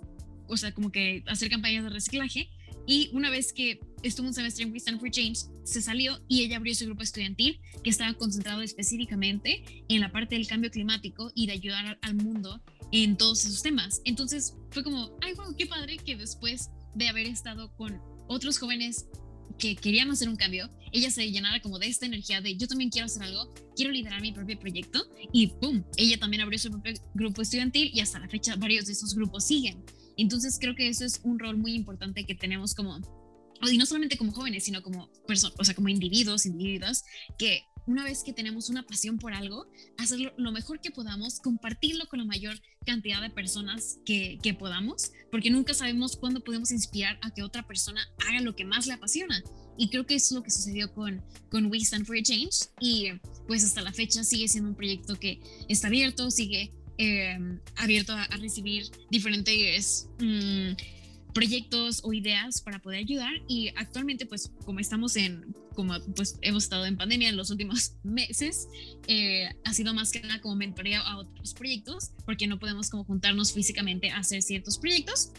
[0.47, 2.49] o sea, como que hacer campañas de reciclaje.
[2.87, 5.39] Y una vez que estuvo un semestre en We Stand for Change,
[5.71, 10.35] se salió y ella abrió su grupo estudiantil que estaba concentrado específicamente en la parte
[10.35, 14.01] del cambio climático y de ayudar al mundo en todos esos temas.
[14.03, 19.07] Entonces fue como, ay, wow, qué padre que después de haber estado con otros jóvenes
[19.57, 22.89] que querían hacer un cambio, ella se llenara como de esta energía de yo también
[22.89, 25.83] quiero hacer algo, quiero liderar mi propio proyecto y ¡pum!
[25.97, 29.45] Ella también abrió su propio grupo estudiantil y hasta la fecha varios de esos grupos
[29.45, 29.83] siguen.
[30.17, 32.99] Entonces creo que eso es un rol muy importante que tenemos como,
[33.69, 37.03] y no solamente como jóvenes, sino como personas, o sea, como individuos, individuos,
[37.37, 42.07] que una vez que tenemos una pasión por algo, hacerlo lo mejor que podamos, compartirlo
[42.07, 47.19] con la mayor cantidad de personas que, que, podamos, porque nunca sabemos cuándo podemos inspirar
[47.21, 49.43] a que otra persona haga lo que más le apasiona.
[49.77, 52.69] Y creo que es lo que sucedió con, con We Stand for a Change.
[52.79, 53.07] Y
[53.47, 57.37] pues hasta la fecha sigue siendo un proyecto que está abierto, sigue eh,
[57.77, 60.07] abierto a, recibir diferentes...
[60.19, 60.73] Mm,
[61.33, 66.63] proyectos o ideas para poder ayudar y actualmente pues como estamos en como pues hemos
[66.63, 68.67] estado en pandemia en los últimos meses
[69.07, 73.03] eh, ha sido más que nada como mentoría a otros proyectos porque no podemos como
[73.03, 75.31] juntarnos físicamente a hacer ciertos proyectos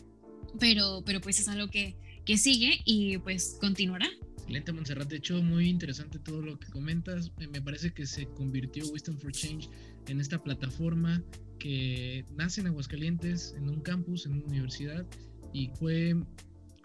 [0.58, 4.08] pero pero pues es algo que, que sigue y pues continuará
[4.42, 5.08] Excelente, Montserrat.
[5.08, 7.30] De hecho, muy interesante todo lo que comentas.
[7.52, 9.70] Me parece que se convirtió Wisdom for Change
[10.08, 11.22] en esta plataforma
[11.58, 15.06] que nace en Aguascalientes, en un campus, en una universidad,
[15.52, 16.14] y fue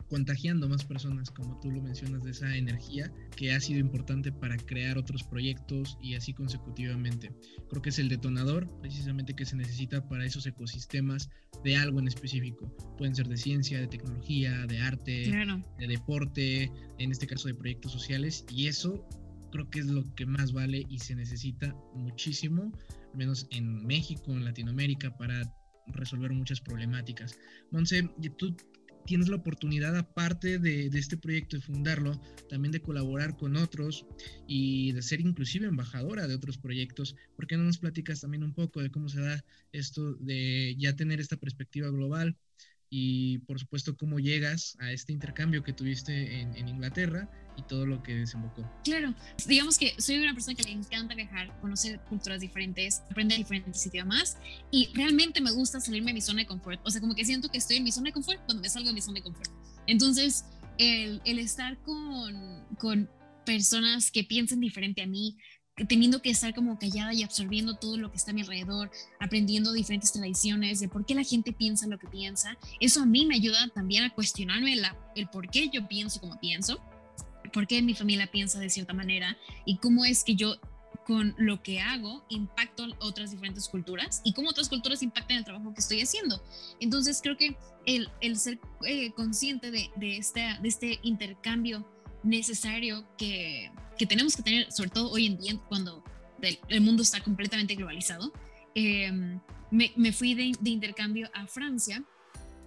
[0.10, 4.58] contagiando más personas, como tú lo mencionas, de esa energía que ha sido importante para
[4.58, 7.32] crear otros proyectos y así consecutivamente.
[7.70, 11.30] Creo que es el detonador precisamente que se necesita para esos ecosistemas
[11.64, 12.74] de algo en específico.
[12.98, 15.32] Pueden ser de ciencia, de tecnología, de arte,
[15.78, 19.06] de deporte, en este caso de proyectos sociales, y eso
[19.52, 22.72] creo que es lo que más vale y se necesita muchísimo,
[23.12, 25.42] al menos en México, en Latinoamérica, para
[25.88, 27.38] resolver muchas problemáticas.
[27.72, 28.56] Monse, tú
[29.08, 34.06] tienes la oportunidad, aparte de, este proyecto, de fundarlo, también de colaborar con otros
[34.48, 37.16] y de ser inclusive embajadora de otros proyectos.
[37.36, 40.96] ¿Por qué no nos platicas también un poco de cómo se da esto de ya
[40.96, 42.36] tener esta perspectiva global
[42.90, 48.04] y por supuesto cómo llegas a este intercambio que tuviste en, Inglaterra y todo lo
[48.04, 48.70] que desembocó.
[48.84, 49.14] Claro,
[49.48, 54.38] digamos que soy una persona que le encanta viajar, conocer culturas diferentes, aprender diferentes idiomas
[54.72, 56.80] y realmente me gusta salirme de mi zona de confort.
[56.86, 58.90] O sea, como que siento que estoy en mi zona de confort cuando me salgo
[58.90, 59.50] de mi zona de confort.
[59.88, 60.46] Entonces,
[60.78, 63.10] el, el estar con, con
[63.48, 65.38] personas que piensen diferente a mí,
[65.88, 69.74] teniendo que estar como callada y absorbiendo todo lo que está a mi alrededor, aprendiendo
[69.74, 72.58] diferentes tradiciones, de por qué la gente piensa lo que piensa.
[72.80, 74.74] Eso a mí me ayuda también a cuestionarme
[75.16, 76.80] el por qué yo pienso como pienso,
[77.54, 80.58] por qué mi familia piensa de cierta manera y cómo es que yo
[81.06, 85.74] con lo que hago impacto otras diferentes culturas y cómo otras culturas impactan el trabajo
[85.74, 86.44] que estoy haciendo.
[86.82, 91.88] Entonces creo que el, el ser eh, consciente de, de, este, de este intercambio
[92.28, 96.04] necesario que, que, tenemos que tener, sobre todo hoy en día, cuando
[96.70, 98.32] el, mundo está completamente globalizado.
[98.76, 99.40] Em,
[99.72, 102.04] me, me, fui de, de, intercambio a Francia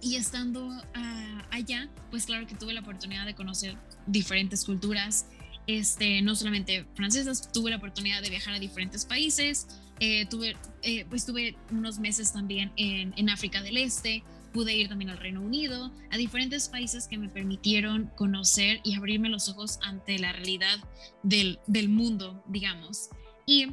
[0.01, 5.27] y estando ah, allá, pues claro que tuve la oportunidad de conocer diferentes culturas,
[5.67, 9.67] este, no solamente francesas, tuve la oportunidad de viajar a diferentes países,
[9.99, 14.89] eh, tuve, eh, pues tuve unos meses también en, en África del Este, pude ir
[14.89, 19.79] también al Reino Unido, a diferentes países que me permitieron conocer y abrirme los ojos
[19.81, 20.79] ante la realidad
[21.23, 23.09] del, del mundo, digamos.
[23.45, 23.67] Y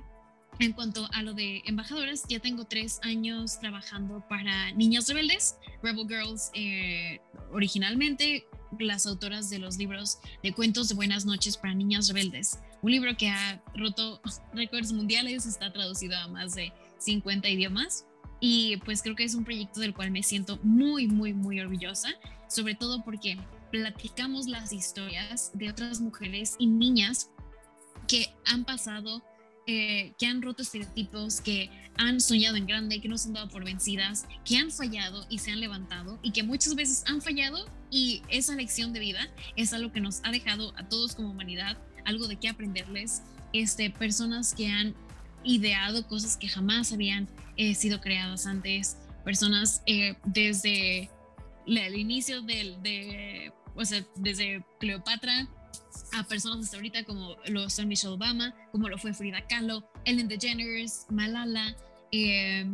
[0.59, 6.09] en cuanto a lo de embajadoras, ya tengo tres años trabajando para Niñas Rebeldes, Rebel
[6.09, 7.21] Girls, eh,
[7.53, 8.45] originalmente
[8.79, 12.59] las autoras de los libros de cuentos de buenas noches para niñas rebeldes.
[12.83, 14.21] Un libro que ha roto
[14.53, 18.05] récords mundiales, está traducido a más de 50 idiomas
[18.41, 22.09] y pues creo que es un proyecto del cual me siento muy, muy, muy orgullosa,
[22.49, 23.39] sobre todo porque
[23.71, 27.31] platicamos las historias de otras mujeres y niñas
[28.07, 29.23] que han pasado,
[29.67, 33.49] eh, que han roto estereotipos, que han soñado en grande, que no se han dado
[33.49, 37.67] por vencidas, que han fallado y se han levantado y que muchas veces han fallado
[37.91, 41.77] y esa lección de vida es algo que nos ha dejado a todos como humanidad
[42.09, 43.23] algo de qué aprenderles,
[43.53, 44.95] este, personas que han
[45.45, 51.11] ideado cosas que jamás habían eh, sido creadas antes, personas eh, desde
[51.67, 55.49] el inicio del, de, o sea, desde Cleopatra
[56.13, 60.29] a personas hasta ahorita como lo son Michelle Obama, como lo fue Frida Kahlo, Ellen
[60.29, 61.77] DeGeneres, Malala,
[62.11, 62.67] eh,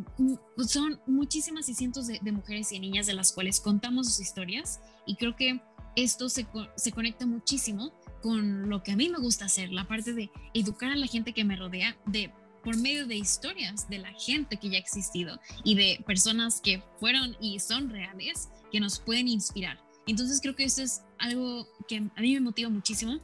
[0.68, 4.80] son muchísimas y cientos de, mujeres y niñas de las cuales contamos sus historias.
[5.06, 5.60] Y creo que
[5.96, 6.46] esto se,
[6.76, 10.90] se, conecta muchísimo con lo que a mí me gusta hacer, la parte de educar
[10.90, 12.32] a la gente que me rodea, de
[12.64, 16.82] por medio de historias de la gente que ya ha existido y de personas que
[16.98, 19.78] fueron y son reales que nos pueden inspirar.
[20.06, 23.20] Entonces creo que eso es algo que a mí me motiva muchísimo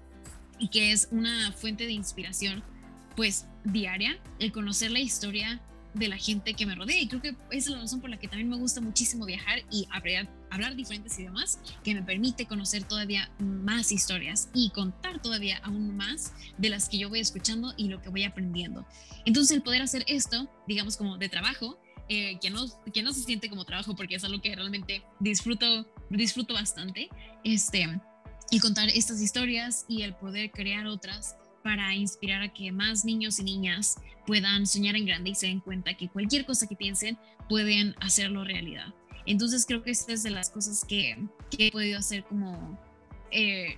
[0.59, 2.63] y que es una fuente de inspiración
[3.17, 5.61] pues diaria, el conocer la historia
[5.95, 8.19] de la gente que me rodea y creo que esa es la razón por la
[8.19, 10.29] que también me gusta muchísimo viajar y hablar,
[10.77, 16.71] diferentes idiomas que me permite conocer todavía más historias y contar todavía aún más de
[16.71, 18.87] las que yo voy escuchando y lo que voy aprendiendo.
[19.25, 23.23] Entonces el poder hacer esto, digamos como de trabajo, eh, que, no, que no se
[23.23, 27.09] siente como trabajo porque es algo que realmente disfruto, disfruto bastante,
[27.45, 27.87] este,
[28.51, 33.39] y contar estas historias y el poder crear otras para inspirar a que más niños
[33.39, 33.97] y niñas
[34.27, 37.19] puedan soñar en grande y se den cuenta que cualquier cosa que piensen
[37.49, 38.95] pueden hacerlo realidad.
[39.27, 41.17] Entonces creo que esta es de las cosas que,
[41.51, 42.79] que he podido hacer como,
[43.31, 43.77] eh,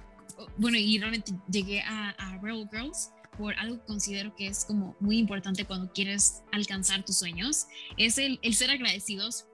[0.57, 4.95] bueno, y realmente llegué a, a Rebel Girls por algo que considero que es como
[5.01, 7.67] muy importante cuando quieres alcanzar tus sueños,
[7.97, 9.47] es el, el ser agradecidos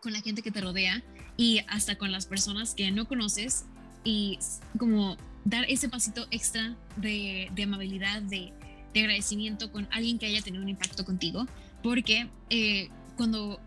[0.00, 1.02] con la gente que te rodea
[1.36, 3.66] y hasta con las personas que no conoces
[4.04, 4.38] y
[4.78, 5.16] como
[5.48, 8.52] dar ese pasito extra de, amabilidad, de,
[8.92, 11.46] de, agradecimiento con alguien que haya tenido un impacto contigo,
[11.82, 13.58] porque eh, cuando,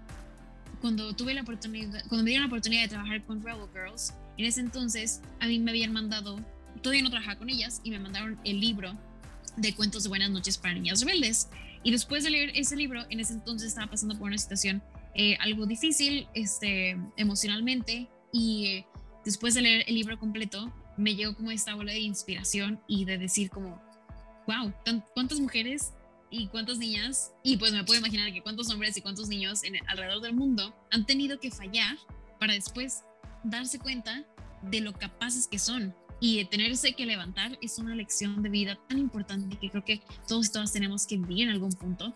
[0.80, 4.46] cuando tuve la oportunidad, cuando me dieron la oportunidad de trabajar con Rebel Girls, en
[4.46, 6.39] ese entonces a mí me habían mandado,
[6.84, 8.96] todavía no trabajaba con ellas, y me mandaron el libro
[9.58, 11.50] de cuentos de buenas noches para niñas rebeldes.
[11.84, 14.84] Y después de leer ese libro, en ese entonces estaba pasando por una situación
[15.15, 18.86] eh, algo difícil este, emocionalmente y eh,
[19.26, 23.17] después de leer el libro completo me llegó como esta ola de inspiración y de
[23.17, 23.82] decir como,
[24.47, 24.73] wow,
[25.13, 25.93] cuántas mujeres
[26.30, 29.75] y cuántas niñas, y pues me puedo imaginar que cuántos hombres y cuántos niños en,
[29.88, 31.97] alrededor del mundo han tenido que fallar
[32.39, 33.04] para después
[33.43, 34.25] darse cuenta
[34.63, 35.93] de lo capaces que son.
[36.23, 40.47] Y tenerse que levantar es una lección de vida tan importante que creo que todos
[40.47, 42.13] y todas tenemos que vivir en algún punto,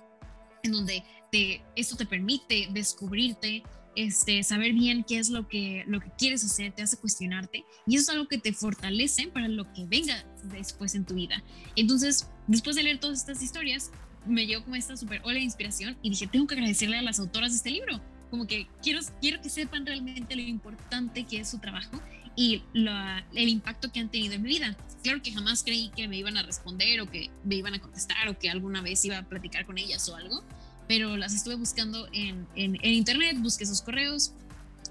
[0.63, 3.63] en donde te, esto te permite descubrirte,
[3.95, 7.95] este, saber bien qué es lo que, lo que quieres hacer, te hace cuestionarte y
[7.95, 11.43] eso es algo que te fortalece para lo que venga después en tu vida.
[11.75, 13.91] Entonces, después de leer todas estas historias,
[14.25, 17.19] me llegó como esta super ola de inspiración y dije, tengo que agradecerle a las
[17.19, 21.49] autoras de este libro, como que quiero, quiero que sepan realmente lo importante que es
[21.49, 22.01] su trajo
[22.35, 24.75] y el impacto que han tenido en mi vida.
[25.03, 28.27] Claro que jamás creí que me iban a responder o que me iban a contestar
[28.27, 30.43] o que alguna vez iba a platicar con ellas o algo,
[30.87, 34.33] pero las estuve buscando en, en, internet, busqué sus correos,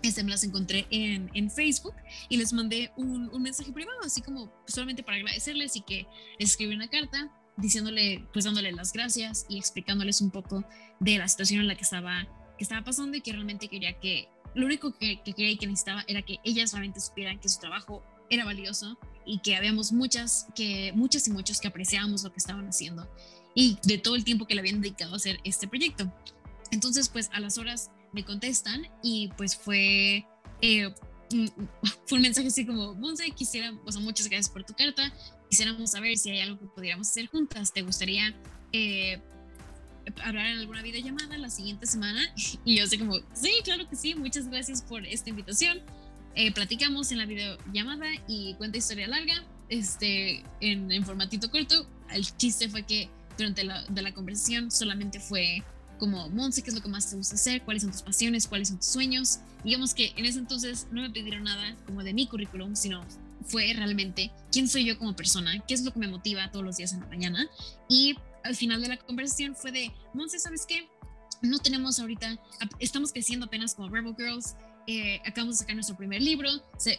[0.02, 1.94] este, me las encontré en, en Facebook
[2.28, 6.06] y les mandé un, un, mensaje privado, así como solamente para agradecerles y que
[6.38, 10.64] les escribí una carta diciéndole, pues dándole las gracias y explicándoles un poco
[11.00, 12.26] de la situación en la que estaba,
[12.58, 15.66] que estaba pasando y que realmente quería que lo único que, que quería y que
[15.66, 20.48] necesitaba era que ellas realmente supieran que su trabajo era valioso y que habíamos muchas,
[20.54, 23.08] que, muchas y muchos que apreciábamos lo que estaban haciendo
[23.54, 26.12] y de todo el tiempo que le habían dedicado a hacer este proyecto.
[26.70, 30.26] Entonces, pues a las horas me contestan y pues fue,
[30.60, 30.94] eh,
[32.06, 35.12] fue un mensaje así como, Monse, quisiera, o sea, muchas gracias por tu carta,
[35.48, 38.34] quisiéramos saber si hay algo que pudiéramos hacer juntas, ¿te gustaría
[38.72, 39.20] eh,
[40.22, 42.20] hablar en alguna videollamada la siguiente semana.
[42.64, 45.80] Y yo sé como, sí, claro que sí, muchas gracias por esta invitación.
[46.34, 51.86] Eh, platicamos en la videollamada y cuenta historia larga, este, en, en, formatito corto.
[52.10, 55.62] El chiste fue que durante la, de la conversación solamente fue
[55.98, 57.62] como, Monse, ¿qué es lo que más te gusta hacer?
[57.62, 58.46] ¿Cuáles son tus pasiones?
[58.46, 59.38] ¿Cuáles son tus sueños?
[59.62, 63.04] Digamos que en ese entonces no me pidieron nada como de mi currículum, sino
[63.46, 66.76] fue realmente quién soy yo como persona, qué es lo que me motiva todos los
[66.76, 67.48] días en la mañana.
[67.88, 70.88] Y al final de la conversación fue de, Monse, ¿sabes qué?
[71.42, 72.38] No tenemos ahorita,
[72.78, 76.48] estamos creciendo apenas como Rebel Girls, eh, acabamos de sacar nuestro primer libro,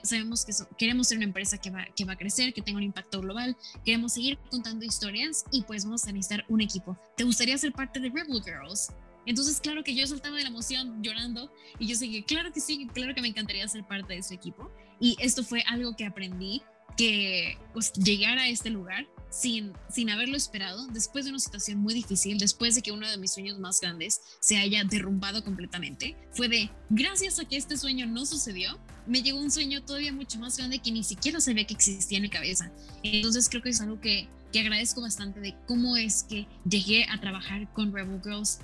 [0.03, 2.83] sabemos que queremos ser una empresa que va, que va a crecer, que tenga un
[2.83, 6.97] impacto global, queremos seguir contando historias y pues vamos a necesitar un equipo.
[7.15, 8.91] ¿Te gustaría ser parte de Rebel Girls?
[9.25, 12.87] Entonces, claro que yo saltaba de la emoción llorando y yo seguí, claro que sí,
[12.93, 14.71] claro que me encantaría ser parte de ese equipo.
[14.99, 16.61] Y esto fue algo que aprendí,
[16.95, 21.93] que pues, llegar a este lugar sin, sin haberlo esperado, después de una situación muy
[21.93, 26.47] difícil, después de que uno de mis sueños más grandes se haya derrumbado completamente, fue
[26.47, 30.57] de, gracias a que este sueño no sucedió, me llegó un sueño todavía mucho más
[30.57, 32.71] grande que ni siquiera sabía que existía en mi cabeza.
[33.03, 37.19] Entonces creo que es algo que, que agradezco bastante de cómo es que llegué a
[37.19, 38.59] trabajar con Rebel Girls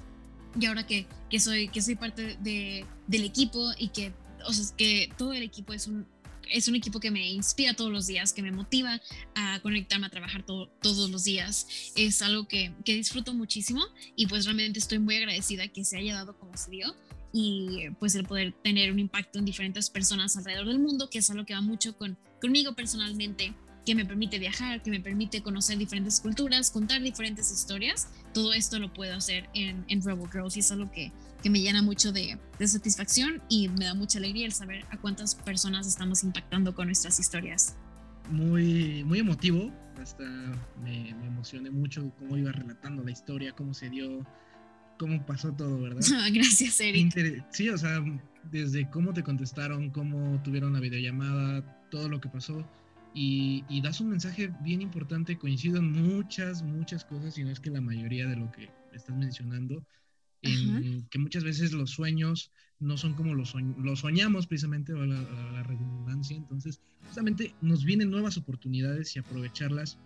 [0.58, 4.14] y ahora que, que, soy, que soy parte de, del equipo y que,
[4.48, 6.08] o sea, que todo el equipo es un
[6.50, 9.02] es un equipo que me inspira todos los días, que me motiva
[9.36, 11.92] a conectarme a trabajar todos los días.
[11.96, 13.82] Es algo que, que, disfruto muchísimo
[14.16, 16.96] y pues realmente estoy muy agradecida que se haya dado como se dio
[17.34, 21.30] y pues el poder tener un impacto en diferentes personas alrededor del mundo, que es
[21.30, 23.54] algo que va mucho con, conmigo personalmente
[23.86, 28.08] que me permite viajar, que me permite conocer diferentes culturas, contar diferentes historias.
[28.34, 31.12] Todo esto lo puedo hacer en, en Rebel Girls y es algo que,
[31.42, 34.98] que me llena mucho de, de, satisfacción y me da mucha alegría el saber a
[34.98, 37.76] cuántas personas estamos impactando con nuestras historias.
[38.30, 39.72] Muy, muy emotivo
[40.02, 40.24] hasta
[40.84, 44.26] me, emocioné mucho cómo iba relatando la historia, cómo se dio,
[44.98, 46.02] cómo pasó todo, ¿verdad?
[46.34, 47.46] Gracias, Eric.
[47.52, 48.04] sí, o sea,
[48.52, 52.66] desde cómo te contestaron, cómo tuvieron la videollamada, todo lo que pasó.
[53.14, 57.60] Y, y, das un mensaje bien importante, coincido en muchas, muchas cosas, y no es
[57.60, 59.86] que la mayoría de lo que estás mencionando,
[60.42, 65.64] en que muchas veces los sueños no son como los, los soñamos precisamente, o la,
[65.64, 70.00] redundancia, entonces justamente nos vienen nuevas oportunidades y aprovecharlas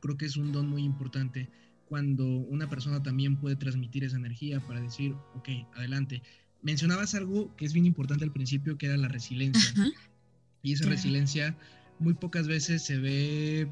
[0.00, 1.48] creo que es un don muy importante
[1.88, 6.22] cuando una persona también puede transmitir esa energía para decir, ok, adelante.
[6.62, 9.92] Mencionabas algo que es bien importante al principio, que era la resiliencia.
[10.62, 11.56] Y esa resiliencia
[12.00, 13.70] muy pocas veces se ve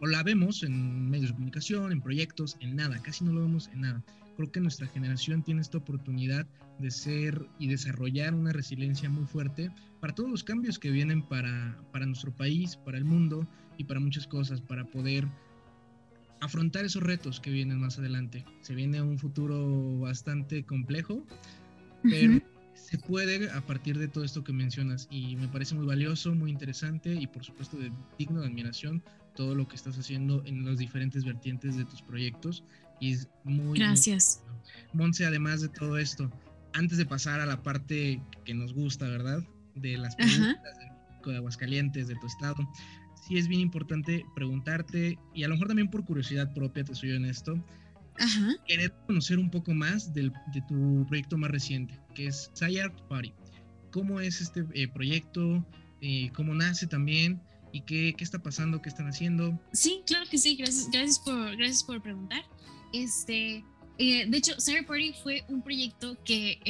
[0.00, 3.68] o la vemos en medios de comunicación, en proyectos, en nada, casi no lo vemos
[3.72, 4.04] en nada
[4.36, 6.46] creo que nuestra generación tiene esta oportunidad
[6.78, 9.70] de ser y desarrollar una resiliencia muy fuerte
[10.00, 13.46] para todos los cambios que vienen para, para nuestro país, para el mundo
[13.78, 15.26] y para muchas cosas, para poder
[16.40, 18.44] afrontar esos retos que vienen más adelante.
[18.60, 21.24] Se viene un futuro bastante complejo,
[22.02, 22.40] pero
[22.74, 26.50] se puede a partir de todo esto que mencionas y me parece muy valioso, muy
[26.50, 29.02] interesante y por supuesto de, digno de admiración
[29.34, 32.64] todo lo que estás haciendo en las diferentes vertientes de tus proyectos
[33.00, 33.78] y es muy...
[33.78, 34.42] Gracias.
[34.92, 36.30] Monse, además de todo esto,
[36.72, 39.42] antes de pasar a la parte que nos gusta, ¿verdad?
[39.74, 40.78] De las preguntas
[41.26, 42.56] de Aguascalientes, de tu estado,
[43.26, 47.12] sí es bien importante preguntarte, y a lo mejor también por curiosidad propia, te soy
[47.12, 47.64] honesto,
[48.18, 48.54] Ajá.
[48.66, 53.32] querer conocer un poco más del, de tu proyecto más reciente, que es Sayart Party.
[53.90, 55.64] ¿Cómo es este eh, proyecto?
[56.00, 57.40] Eh, ¿Cómo nace también?
[57.72, 58.80] ¿Y qué, qué, está pasando?
[58.82, 59.58] ¿Qué están haciendo?
[59.72, 60.56] Sí, claro que sí.
[60.56, 62.42] Gracias, gracias, por, gracias por preguntar.
[62.92, 63.64] Este,
[63.98, 66.60] eh, de hecho, Sarah Party fue un proyecto que,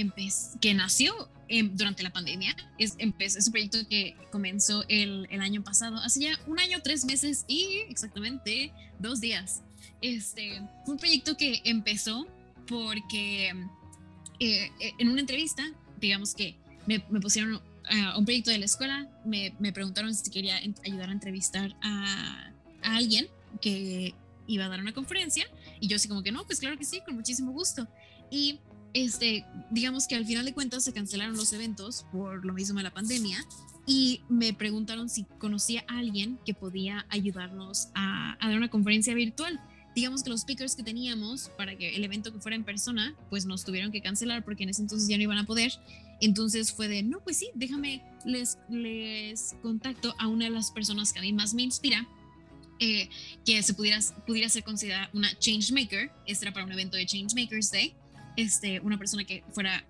[0.60, 1.30] que nació
[1.72, 2.56] durante la pandemia.
[2.78, 7.04] Es, es un proyecto que comenzó el, el, año pasado, hace ya un año, tres
[7.04, 9.62] meses y exactamente dos días.
[10.00, 12.26] Este, fue un proyecto que empezó
[12.66, 13.52] porque
[14.40, 15.62] eh, en una entrevista,
[16.00, 20.56] digamos que me, pusieron a un proyecto de la escuela, me, me preguntaron si quería
[20.84, 23.28] ayudar a entrevistar a, a alguien
[23.60, 24.14] que
[24.46, 25.46] iba a dar una conferencia
[25.80, 27.86] y yo así como que no, pues claro que sí, con muchísimo gusto.
[28.30, 28.60] Y
[28.94, 32.84] este, digamos que al final de cuentas se cancelaron los eventos por lo mismo de
[32.84, 33.44] la pandemia
[33.86, 39.60] y me preguntaron si conocía a alguien que podía ayudarnos a, dar una conferencia virtual.
[39.94, 43.46] Digamos que los speakers que teníamos para que el evento que fuera en persona, pues
[43.46, 45.72] nos tuvieron que cancelar porque en ese entonces ya no iban a poder.
[46.20, 51.12] Entonces fue de, no, pues sí, déjame, les, les contacto a una de las personas
[51.12, 52.08] que a mí más me inspira,
[52.80, 53.08] eh,
[53.44, 56.10] que se pudiera, pudiera ser considerada una change maker.
[56.26, 57.94] Este era para un evento de Change Makers Day.
[58.36, 59.84] Este, una persona que fuera,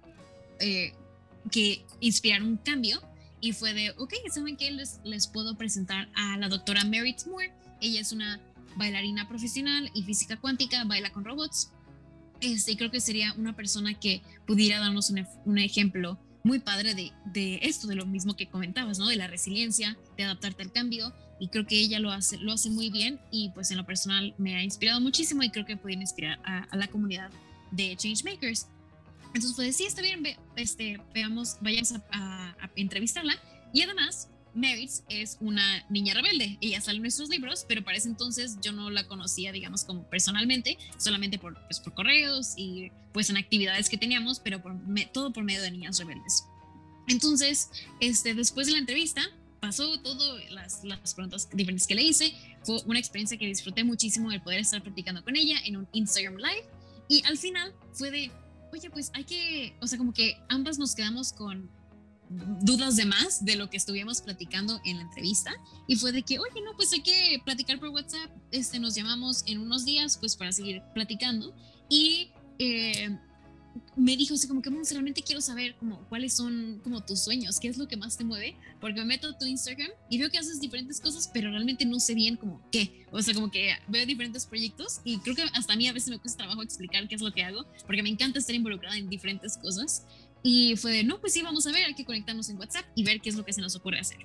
[0.60, 0.92] eh,
[1.50, 3.02] que inspirara un cambio.
[3.40, 4.70] Y fue de, ok, ¿saben qué?
[4.70, 7.52] Les, les puedo presentar a la doctora Merit Moore.
[7.80, 8.40] Ella es una
[8.76, 11.70] bailarina profesional y física cuántica, baila con robots.
[12.40, 17.12] Este, creo que sería una persona que pudiera darnos un, un ejemplo muy padre de,
[17.26, 19.06] de, esto, de lo mismo que comentabas, ¿no?
[19.06, 22.70] De la resiliencia, de adaptarte al cambio y creo que ella lo hace, lo hace
[22.70, 25.94] muy bien y pues en lo personal me ha inspirado muchísimo y creo que puede
[25.94, 27.30] inspirar a, la comunidad
[27.70, 28.68] de Changemakers.
[29.26, 30.22] Entonces fue de, sí, está bien,
[30.56, 33.34] este, veamos, vayamos a, entrevistarla.
[33.72, 36.58] Y además, Merits es una niña rebelde.
[36.60, 40.08] Ella sale en nuestros libros, pero para ese entonces yo no la conocía, digamos, como
[40.08, 44.76] personalmente, solamente por, pues, por correos y pues en actividades que teníamos, pero por,
[45.12, 46.44] todo por medio de niñas rebeldes.
[47.08, 49.22] Entonces, este, después de la entrevista,
[49.60, 52.34] pasó todo, las, las preguntas diferentes que le hice.
[52.64, 56.36] Fue una experiencia que disfruté muchísimo el poder estar platicando con ella en un Instagram
[56.36, 56.66] Live.
[57.08, 58.30] Y al final fue de,
[58.72, 61.70] oye, pues hay que, o sea, como que ambas nos quedamos con
[62.28, 65.52] dudas de más de lo que estuvimos platicando en la entrevista.
[65.86, 69.44] Y fue de que, oye, no, pues hay que platicar por WhatsApp, este, nos llamamos
[69.46, 71.54] en unos días pues para seguir platicando
[71.88, 73.16] y eh,
[73.96, 77.68] me dijo así como que realmente quiero saber como cuáles son como tus sueños, qué
[77.68, 80.38] es lo que más te mueve, porque me meto a tu Instagram y veo que
[80.38, 84.06] haces diferentes cosas, pero realmente no sé bien como qué, o sea, como que veo
[84.06, 87.14] diferentes proyectos y creo que hasta a mí a veces me cuesta trabajo explicar qué
[87.14, 90.04] es lo que hago, porque me encanta estar involucrada en diferentes cosas
[90.44, 93.02] y fue de, no, pues sí, vamos a ver, hay que conectarnos en WhatsApp y
[93.02, 94.18] ver qué es lo que se nos ocurre hacer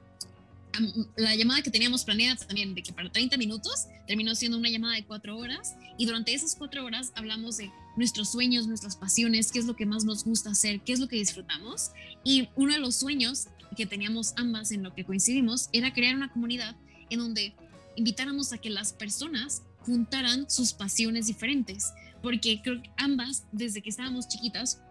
[1.15, 4.95] la llamada que teníamos planeada también de que para 30 minutos terminó siendo una llamada
[4.95, 9.59] de cuatro horas y durante esas cuatro horas hablamos de nuestros sueños, nuestras pasiones, qué
[9.59, 11.91] es lo que más nos gusta hacer, qué es lo que disfrutamos.
[12.23, 16.31] Y uno de los sueños que teníamos ambas en lo que coincidimos era crear una
[16.31, 16.75] comunidad
[17.09, 17.53] en donde
[17.95, 21.91] invitáramos a que las personas juntaran sus pasiones diferentes
[22.21, 24.81] porque creo que ambas desde que estábamos chiquitas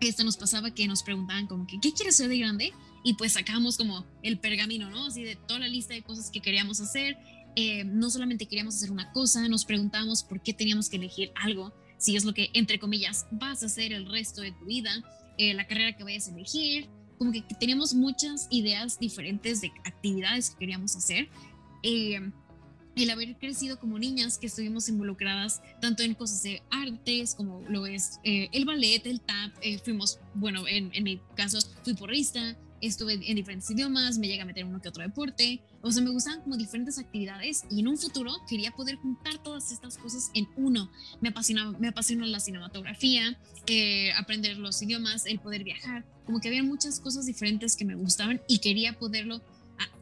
[0.00, 2.72] esto nos pasaba que nos preguntaban como que ¿qué quieres ser de grande?
[3.04, 5.06] y pues sacamos como el pergamino, ¿no?
[5.06, 7.16] Así de toda la lista de cosas que queríamos hacer
[7.58, 11.72] eh, no solamente queríamos hacer una cosa, nos preguntábamos por qué teníamos que elegir algo,
[11.96, 14.90] si es lo que, entre comillas, vas a hacer el resto de tu vida,
[15.38, 20.50] eh, la carrera que vayas a elegir, como que teníamos muchas ideas diferentes de actividades
[20.50, 21.30] que queríamos hacer.
[21.82, 22.30] Eh,
[22.96, 27.86] el haber crecido como niñas que estuvimos involucradas tanto en cosas de artes como lo
[27.86, 29.52] es el ballet, el tap,
[29.84, 34.46] fuimos, bueno, en, en, mi caso fui porrista, estuve en diferentes idiomas, me llega a
[34.46, 37.96] meter uno que otro deporte, o sea, me gustaban como diferentes actividades y en un
[37.96, 40.90] futuro quería poder juntar todas estas cosas en uno.
[41.20, 46.48] Me apasiona, me apasiona la cinematografía, eh, aprender los idiomas, el poder viajar, como que
[46.48, 49.40] había muchas cosas diferentes que me gustaban y quería poderlo,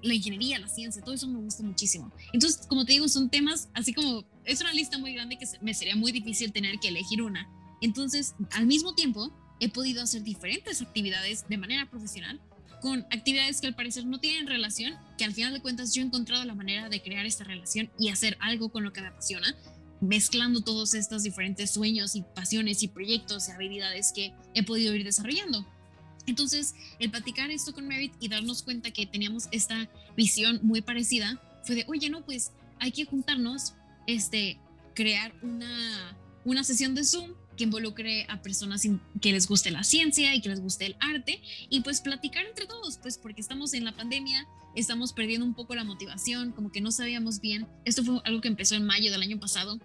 [0.02, 2.12] la ingeniería, la ciencia, todo eso me gusta muchísimo.
[2.32, 5.74] Entonces, como te digo, son temas así como, es una lista muy grande que me
[5.74, 7.48] sería muy difícil tener que elegir una.
[7.80, 12.40] Entonces, al mismo tiempo, he podido hacer diferentes actividades de manera profesional
[12.80, 16.04] con actividades que al parecer no tienen relación, que al final de cuentas yo he
[16.04, 19.56] encontrado la manera de crear esta relación y hacer algo con lo que me apasiona,
[20.02, 25.02] mezclando todos estos diferentes sueños y pasiones y proyectos y habilidades que he podido ir
[25.02, 25.66] desarrollando.
[26.26, 31.40] Entonces, el platicar esto con Merit y darnos cuenta que teníamos esta visión muy parecida
[31.64, 33.74] fue de, oye, no, pues hay que juntarnos,
[34.06, 34.58] este,
[34.94, 38.82] crear una, una sesión de Zoom que involucre a personas
[39.20, 42.66] que les guste la ciencia y que les guste el arte y pues platicar entre
[42.66, 46.80] todos, pues porque estamos en la pandemia, estamos perdiendo un poco la motivación, como que
[46.80, 47.66] no sabíamos bien.
[47.84, 49.78] Esto fue algo que empezó en mayo del año pasado.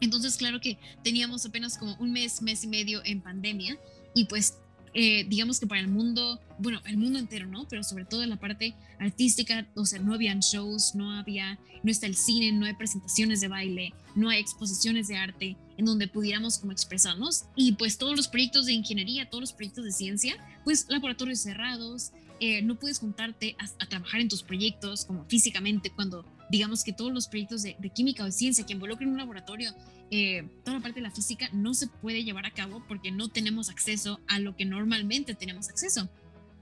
[0.00, 3.78] Entonces, claro que teníamos apenas como un mes, mes y medio en pandemia
[4.14, 4.58] y pues
[4.94, 7.66] eh, digamos que para el mundo, bueno, el mundo entero, ¿no?
[7.68, 11.90] Pero sobre todo en la parte artística, o sea, no habían shows, no había, no
[11.90, 16.08] está el cine, no hay presentaciones de baile, no hay exposiciones de arte en donde
[16.08, 20.36] pudiéramos como expresarnos y pues todos los proyectos de ingeniería, todos los proyectos de ciencia,
[20.64, 26.24] pues laboratorios cerrados, eh, no puedes juntarte a, trabajar en tus proyectos como físicamente cuando
[26.52, 29.74] digamos que todos los proyectos de, de química o de ciencia que involucren un laboratorio
[30.14, 33.30] eh, toda la parte de la física no se puede llevar a cabo porque no
[33.30, 36.06] tenemos acceso a lo que normalmente tenemos acceso.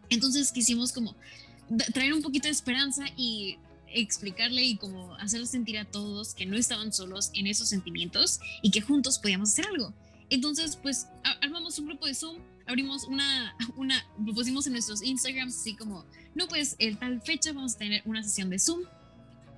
[0.08, 1.16] Entonces quisimos como
[1.92, 6.56] traer un poquito de esperanza y explicarle y como hacer sentir a todos que no
[6.56, 9.92] estaban solos en esos sentimientos y que juntos podíamos hacer algo.
[10.28, 11.08] Entonces, pues
[11.42, 16.04] armamos un grupo de Zoom, abrimos una, una, lo pusimos en nuestros Instagrams así como,
[16.36, 18.82] no, pues el tal fecha vamos a tener una sesión de Zoom,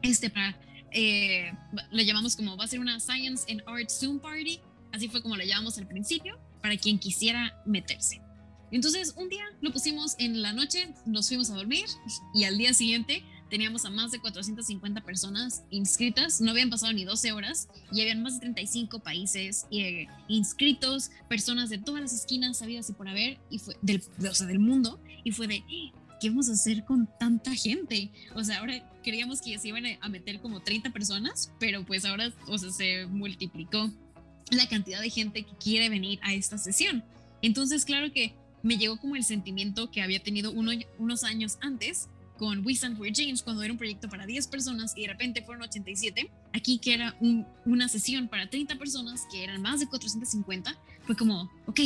[0.03, 0.59] este para
[0.93, 1.53] eh,
[1.91, 4.61] le llamamos como va a ser una Science and Art Zoom Party,
[4.93, 8.21] así fue como le llamamos al principio, para quien quisiera meterse.
[8.71, 11.85] Entonces un día lo pusimos en la noche, nos fuimos a dormir
[12.35, 13.23] y al día siguiente
[13.53, 18.23] teníamos a más de 450 personas inscritas, no habían pasado ni 12 horas y habían
[18.23, 23.39] más de 35 países eh, inscritos, personas de todas las esquinas sabidas y por haber,
[23.51, 25.63] y fue del, o sea, del mundo, y fue de,
[26.23, 28.09] ¿qué vamos a hacer con tanta gente?
[28.37, 32.05] O sea, ahora creíamos que ya se iban a meter como 30 personas, pero pues
[32.05, 33.91] ahora, o sea, se multiplicó
[34.53, 37.03] la cantidad de gente que quiere venir a esta sesión.
[37.43, 42.09] Entonces, claro que me llegó como el sentimiento que había tenido unos años antes
[42.39, 45.43] con We Stand for Change, cuando era un proyecto para 10 personas y de repente
[45.43, 46.31] fueron 87.
[46.53, 47.16] Aquí que era
[47.64, 51.81] una sesión para 30 personas, que eran más de 450, fue como, ok,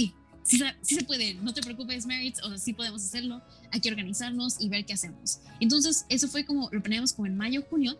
[0.47, 3.43] sí, se puede, no te preocupes, Merits, o sea, sí podemos hacerlo,
[3.73, 5.41] hay que organizarnos y ver qué hacemos.
[5.61, 7.97] Entonces, eso fue como, lo planeamos como en mayo, junio,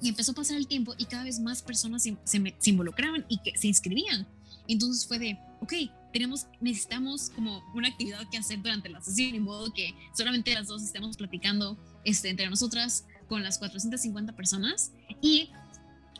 [0.00, 3.38] y empezó a pasar el tiempo y cada vez más personas se, se, involucraban y
[3.38, 4.26] que se inscribían.
[4.68, 5.72] Entonces fue de, ok,
[6.12, 10.68] tenemos, necesitamos como una actividad que hacer durante la sesión, de modo que solamente las
[10.68, 15.50] dos estemos platicando este, entre nosotras con las 450 personas y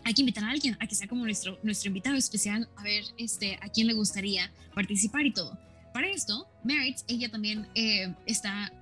[0.04, 3.04] hay que invitar a alguien a que sea como nuestro, nuestro invitado especial, a ver
[3.16, 5.58] este, a quién le gustaría participar y todo.
[5.92, 8.72] Para esto, Merit, ella también eh, está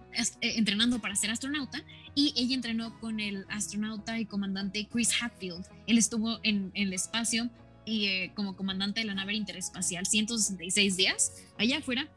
[0.41, 1.83] entrenando para ser astronauta
[2.15, 5.65] y ella entrenó con el astronauta y comandante Chris Hatfield.
[5.87, 7.51] Él estuvo en, en el espacio
[7.85, 12.09] y eh, como comandante de la nave interespacial 166 días allá afuera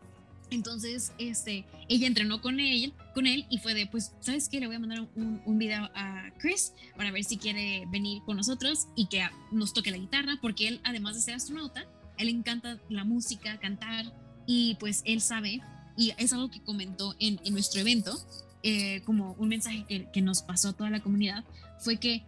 [0.51, 4.59] entonces, este, ella entrenó con él, con él y fue de, pues, ¿sabes qué?
[4.59, 8.37] Le voy a mandar un, un video a Chris para ver si quiere venir con
[8.37, 11.85] nosotros y que nos toque la guitarra, porque él, además de ser astronauta,
[12.17, 14.05] él encanta la música, cantar
[14.47, 15.61] y pues él sabe,
[15.99, 18.17] y es algo que comentó en, en nuestro evento,
[18.63, 21.43] eh, como un mensaje que, que, nos pasó a toda la comunidad,
[21.79, 22.23] fue que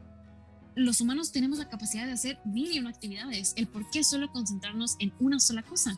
[0.75, 4.29] los humanos tenemos la capacidad de hacer mil y una actividades, el por qué solo
[4.29, 5.97] concentrarnos en una sola cosa.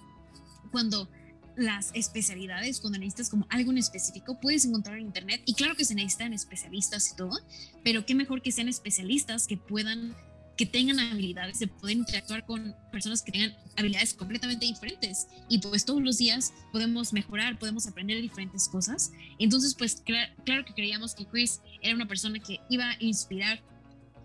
[0.71, 1.09] Cuando
[1.55, 5.83] las especialidades, cuando necesitas como algo en específico, puedes encontrar en internet y claro que
[5.83, 7.39] se necesitan especialistas y todo,
[7.83, 10.15] pero qué mejor que sean especialistas que puedan,
[10.57, 15.83] que tengan habilidades de poder interactuar con personas que tengan habilidades completamente diferentes y pues
[15.83, 19.11] todos los días podemos mejorar, podemos aprender diferentes cosas.
[19.39, 20.03] Entonces pues
[20.45, 23.61] claro que creíamos que Chris era una persona que iba a inspirar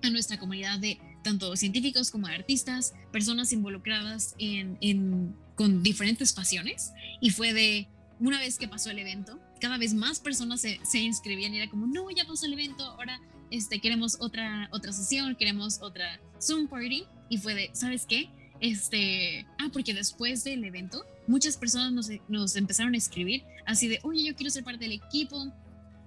[0.03, 6.93] a nuestra comunidad de tanto científicos como artistas, personas involucradas en, con diferentes pasiones.
[7.21, 7.89] Y fue de
[8.21, 11.71] una vez que pasó el evento, cada vez más personas se, se inscribían y era
[11.71, 13.21] como, no, ya pasó el evento, ahora
[13.51, 17.05] este, queremos otra, otra sesión, queremos otra Zoom party.
[17.29, 18.31] Y fue de, ¿sabes qué?
[18.61, 24.25] Este, ah, porque después del evento, muchas personas nos, empezaron a escribir así de, oye,
[24.25, 25.53] yo quiero ser parte del equipo,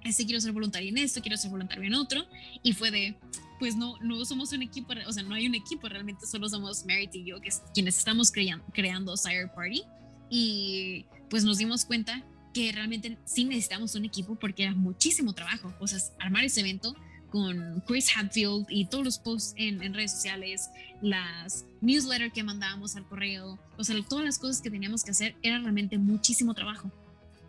[0.03, 2.25] este, quiero ser voluntario en esto, quiero ser voluntario en otro.
[2.63, 3.15] Y fue de,
[3.59, 6.85] pues no, no somos un equipo, o sea, no hay un equipo, realmente solo somos
[6.85, 9.83] Merit y yo, que es, quienes estamos creando, creando Sire Party.
[10.29, 12.23] Y pues nos dimos cuenta
[12.53, 15.73] que realmente sí necesitamos un equipo porque era muchísimo trabajo.
[15.79, 16.95] O sea, armar ese evento
[17.31, 20.69] con Chris Hadfield y todos los posts en, en redes sociales,
[21.01, 25.35] las newsletters que mandábamos al correo, o sea, todas las cosas que teníamos que hacer
[25.41, 26.91] era realmente muchísimo trabajo.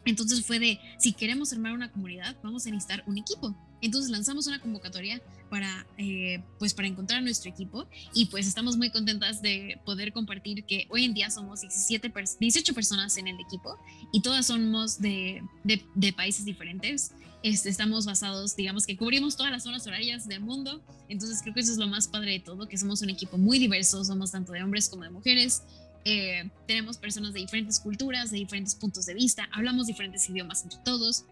[0.05, 3.55] Entonces fue de, si queremos armar una comunidad, vamos a necesitar un equipo.
[3.81, 5.21] Entonces lanzamos una convocatoria
[5.51, 10.65] para, eh, pues para encontrar nuestro equipo y pues estamos muy contentas de poder compartir
[10.65, 13.79] que hoy en día somos 17 18 personas en el equipo
[14.13, 17.13] y todas somos de, de, países diferentes.
[17.43, 21.61] Este, estamos basados, digamos que cubrimos todas las zonas horarias del mundo, entonces creo que
[21.61, 24.53] eso es lo más padre de todo, que somos un equipo muy diverso, somos tanto
[24.53, 25.65] de hombres como de mujeres,
[26.05, 30.79] eh, tenemos personas de diferentes culturas, de diferentes puntos de vista, hablamos diferentes idiomas entre
[30.85, 31.25] todos.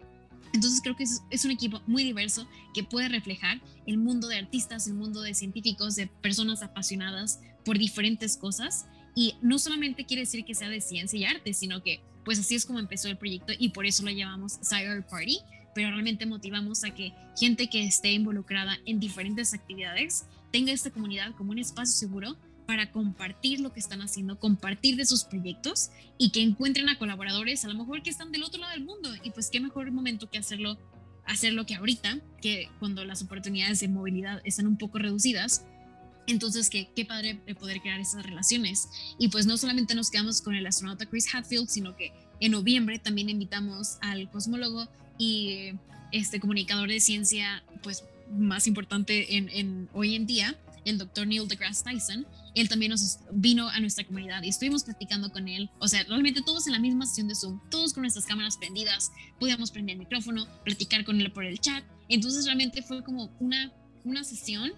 [0.53, 4.87] Entonces creo que es, un equipo muy diverso que puede reflejar el mundo de artistas,
[4.89, 8.87] el mundo de científicos, de personas apasionadas por diferentes cosas.
[9.15, 12.55] Y no solamente quiere decir que sea de ciencia y arte, sino que pues así
[12.55, 15.39] es como empezó el proyecto y por eso lo llamamos Cyber Party,
[15.75, 21.35] pero realmente motivamos a que gente que esté involucrada en diferentes actividades tenga esta comunidad
[21.37, 22.37] como un espacio seguro
[22.71, 27.65] para compartir lo que están haciendo, compartir de sus proyectos y que encuentren a colaboradores,
[27.65, 29.11] a lo mejor que están del otro lado del mundo.
[29.25, 30.79] Y pues qué mejor momento que hacerlo,
[31.27, 35.65] hacerlo que ahorita, que cuando las oportunidades de movilidad están un poco reducidas.
[36.29, 38.89] Entonces, qué, qué padre poder crear esas relaciones.
[39.19, 43.01] Y pues no solamente nos quedamos con el astronauta Chris Hadfield, sino que en noviembre
[43.01, 44.87] también invitamos al cosmólogo
[45.21, 45.75] y
[46.13, 51.85] este comunicador de ciencia, pues más importante en, hoy en día, el doctor Neil deGrasse
[51.85, 55.69] Tyson, él también nos vino a nuestra comunidad y estuvimos platicando con él.
[55.79, 59.13] O sea, realmente todos en la misma sesión de Zoom, todos con nuestras cámaras prendidas,
[59.39, 61.85] podíamos prender el micrófono, platicar con él por el chat.
[62.09, 63.71] Entonces realmente fue como una,
[64.05, 64.73] una sesión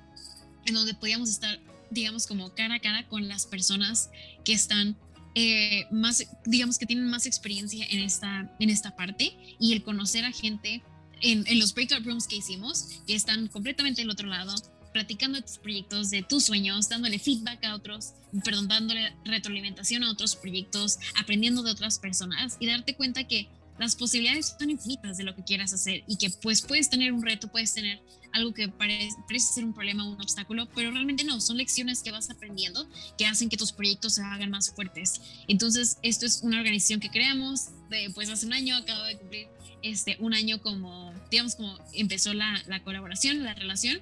[0.66, 4.10] en donde podíamos estar, digamos, como cara a cara con las personas
[4.44, 4.96] que están
[5.34, 10.24] eh, más, digamos, que tienen más experiencia en esta, en esta parte y el conocer
[10.24, 10.82] a gente
[11.20, 14.54] en, en, los breakout rooms que hicimos, que están completamente del otro lado,
[14.92, 18.12] platicando de tus proyectos, de tus sueños, dándole feedback a otros,
[18.44, 23.48] perdón, dándole retroalimentación a otros proyectos, aprendiendo de otras personas y darte cuenta que
[23.78, 27.22] las posibilidades son infinitas de lo que quieras hacer y que pues puedes tener un
[27.22, 28.00] reto, puedes tener
[28.32, 32.30] algo que parece, ser un problema un obstáculo, pero realmente no, son lecciones que vas
[32.30, 35.20] aprendiendo que hacen que tus proyectos se hagan más fuertes.
[35.48, 39.48] Entonces, esto es una organización que creamos, de, pues hace un año, acabo de cumplir
[39.82, 44.00] este, un año como, digamos, como empezó la, la colaboración, la relación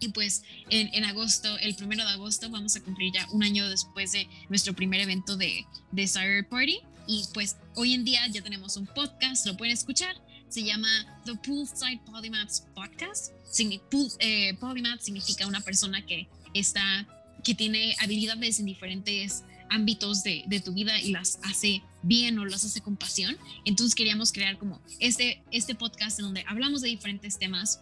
[0.00, 4.12] y pues en, agosto, el primero de agosto, vamos a cumplir ya un año después
[4.12, 6.80] de nuestro primer evento de, de Cyber Party.
[7.06, 10.16] Y pues hoy en día ya tenemos un podcast, lo pueden escuchar.
[10.48, 10.88] Se llama
[11.24, 13.32] The Poolside Polymaths Podcast.
[14.18, 17.06] Eh, Polymath significa una persona que está,
[17.42, 22.44] que tiene habilidades en diferentes ámbitos de, de, tu vida y las hace bien o
[22.44, 23.36] las hace con pasión.
[23.64, 27.80] Entonces queríamos crear como este, este podcast en donde hablamos de diferentes temas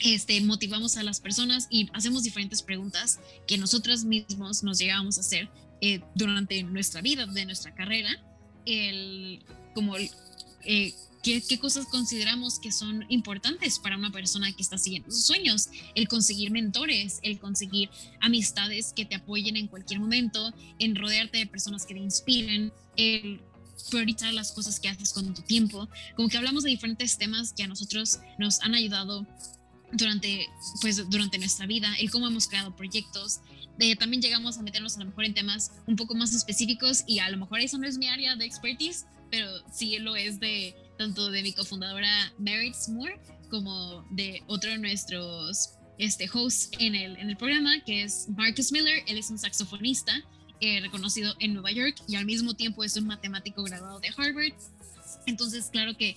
[0.00, 5.22] este, motivamos a las personas y hacemos diferentes preguntas que nosotros mismos nos llegábamos a
[5.22, 5.48] hacer
[5.80, 8.10] eh, durante nuestra vida, de nuestra carrera,
[8.68, 9.42] el,
[9.74, 15.10] como eh, ¿qué, ¿qué, cosas consideramos que son importantes para una persona que está siguiendo
[15.10, 17.90] sus sueños, el conseguir mentores, el conseguir
[18.20, 23.40] amistades que te apoyen en cualquier momento, en rodearte de personas que te inspiren, el
[23.90, 27.62] priorizar las cosas que haces con tu tiempo, como que hablamos de diferentes temas que
[27.62, 29.26] a nosotros nos han ayudado
[29.92, 30.46] durante,
[30.80, 33.40] pues, durante nuestra vida, el cómo hemos creado proyectos.
[33.78, 37.20] Eh, también llegamos a meternos a lo mejor en temas un poco más específicos y
[37.20, 40.74] a lo mejor eso no es mi área de expertise, pero sí lo es de
[40.98, 43.20] tanto de mi cofundadora Merit Moore
[43.50, 48.72] como de otro de nuestros este, hosts en el, en el programa, que es Marcus
[48.72, 49.02] Miller.
[49.06, 50.12] Él es un saxofonista
[50.60, 54.54] eh, reconocido en Nueva York y al mismo tiempo es un matemático graduado de Harvard
[55.26, 56.16] entonces, claro que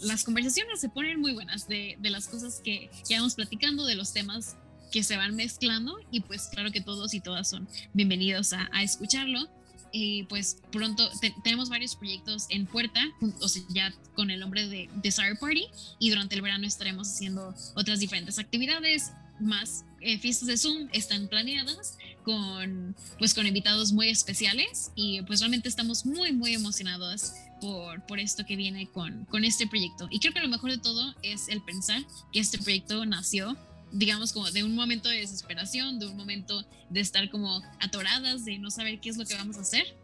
[0.00, 4.12] las conversaciones se ponen muy buenas de, las cosas que, que vamos platicando, de los
[4.12, 4.56] temas
[4.90, 9.48] que se van mezclando y pues claro que todos y todas son bienvenidos a, escucharlo.
[9.90, 11.10] Y pues pronto
[11.42, 13.00] tenemos varios proyectos en puerta,
[13.40, 15.64] o sea, ya con el nombre de Desire Party
[15.98, 19.12] y durante el verano estaremos haciendo otras diferentes actividades.
[19.40, 25.40] más eh, fiestas de Zoom están planeadas con, pues, con invitados muy especiales y pues
[25.40, 30.06] realmente estamos muy, muy emocionados por, por esto que viene con, con este proyecto.
[30.10, 33.56] Y creo que lo mejor de todo es el pensar que este proyecto nació
[33.92, 38.58] digamos como de un momento de desesperación, de un momento de estar como atoradas, de
[38.58, 39.96] no saber qué es lo que vamos a hacer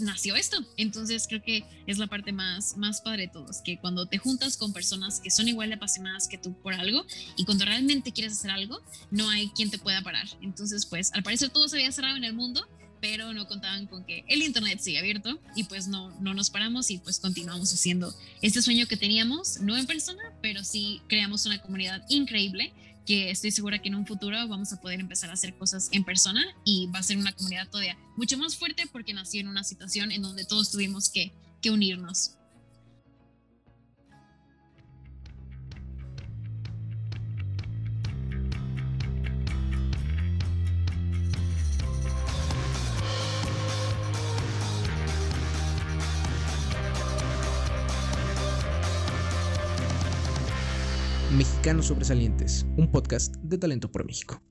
[0.00, 0.64] nació esto.
[0.76, 4.56] Entonces creo que es la parte más, más padre de todos, que cuando te juntas
[4.56, 7.04] con personas que son igual de apasionadas que tú por algo
[7.36, 8.80] y cuando realmente quieres hacer algo,
[9.10, 10.26] no hay quien te pueda parar.
[10.42, 12.66] Entonces, pues al parecer todo se había cerrado en el mundo,
[13.00, 16.90] pero no contaban con que el internet sigue abierto y pues no, no nos paramos
[16.90, 21.62] y pues continuamos haciendo este sueño que teníamos, no en persona, pero sí creamos una
[21.62, 22.74] comunidad increíble
[23.14, 26.42] estoy segura que en un futuro vamos a poder empezar a hacer cosas en persona
[26.64, 30.12] y va a ser una comunidad todavía mucho más fuerte porque nació en una situación
[30.12, 31.32] en donde todos tuvimos que
[31.70, 32.39] unirnos.
[51.40, 54.42] Mexicanos Sobresalientes, un podcast de Talento por México.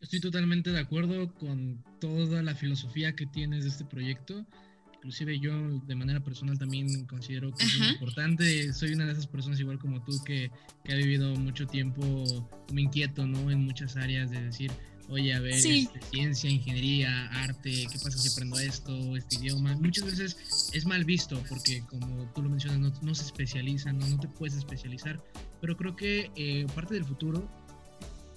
[0.00, 4.46] Estoy totalmente de acuerdo con toda la filosofía que tienes de este proyecto.
[4.94, 8.72] Inclusive yo de manera personal también considero que es muy importante.
[8.72, 10.52] Soy una de esas personas igual como tú que,
[10.84, 12.24] que ha vivido mucho tiempo
[12.72, 13.50] me inquieto, ¿no?
[13.50, 14.70] En muchas áreas de decir,
[15.08, 19.76] oye, a ver, este, ciencia, ingeniería, arte, ¿qué pasa si aprendo esto, este idioma?
[19.76, 24.18] Muchas veces es mal visto porque, como tú lo mencionas, no, se especializan, no, no
[24.18, 25.22] te puedes especializar,
[25.60, 27.48] pero creo que eh, parte del futuro,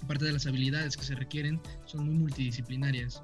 [0.07, 3.21] parte de las habilidades que se requieren son muy multidisciplinarias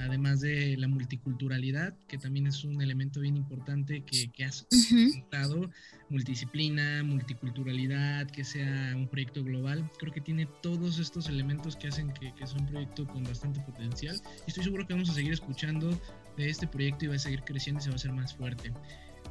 [0.00, 5.70] además de la multiculturalidad, que también es un elemento bien importante que, que has comentado,
[6.08, 12.12] multidisciplina, multiculturalidad, que sea un proyecto global, creo que tiene todos estos elementos que hacen
[12.12, 15.32] que, que sea un proyecto con bastante potencial y estoy seguro que vamos a seguir
[15.32, 15.90] escuchando
[16.36, 18.72] de este proyecto y va a seguir creciendo y se va a hacer más fuerte.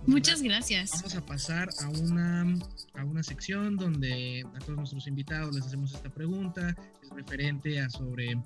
[0.06, 0.92] Muchas gracias.
[0.92, 2.42] Vamos a pasar a una,
[2.94, 7.90] a una sección donde a todos nuestros invitados les hacemos esta pregunta, es referente a
[7.90, 8.38] sobre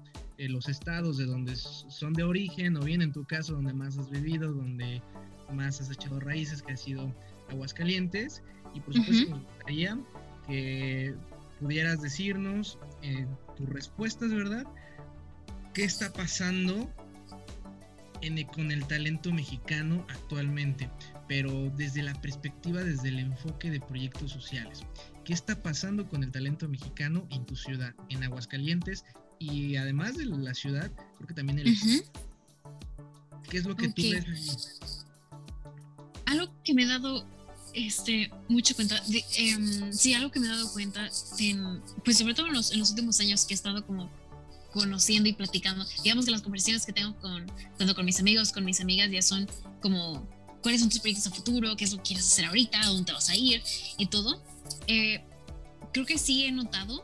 [0.42, 4.00] eh, los estados de donde son de origen o bien en tu caso donde más
[4.00, 5.00] has vivido, donde
[5.54, 7.14] más has echado raíces, que ha sido
[7.50, 8.42] Aguascalientes.
[8.74, 10.00] Y por supuesto, me gustaría
[10.48, 11.14] que
[11.60, 14.66] pudieras decirnos eh, tus respuestas, ¿verdad?
[15.76, 16.90] ¿Qué está pasando
[18.22, 20.90] en, con el talento mexicano actualmente?
[21.28, 24.82] Pero desde la perspectiva, desde el enfoque de proyectos sociales.
[25.24, 29.06] ¿Qué está pasando con el talento mexicano en tu ciudad, en Aguascalientes
[29.42, 31.76] y además de la ciudad, creo que también el...
[33.50, 34.80] ¿Qué es lo que tú ves
[36.28, 37.26] Algo que me he dado
[37.74, 41.10] este, mucho cuenta, de, em, sí, algo que me he dado cuenta,
[42.06, 44.12] pues sobre todo en los, en los, últimos años que he estado como
[44.72, 48.64] conociendo y platicando, digamos que las conversaciones que tengo con, tanto con mis amigos, con
[48.64, 49.50] mis amigas, ya son
[49.82, 50.26] como,
[50.62, 51.76] ¿cuáles son tus proyectos a futuro?
[51.76, 52.86] ¿Qué es lo que quieres hacer ahorita?
[52.86, 53.64] ¿Dónde te vas a ir?
[53.98, 54.42] Y todo.
[54.88, 55.24] Eh,
[55.92, 57.04] creo que sí he notado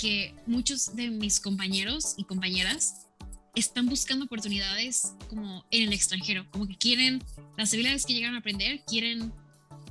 [0.00, 3.06] que muchos de mis compañeros y compañeras
[3.54, 7.22] están buscando oportunidades como en el extranjero, como que quieren
[7.58, 9.32] las habilidades que llegan a aprender, quieren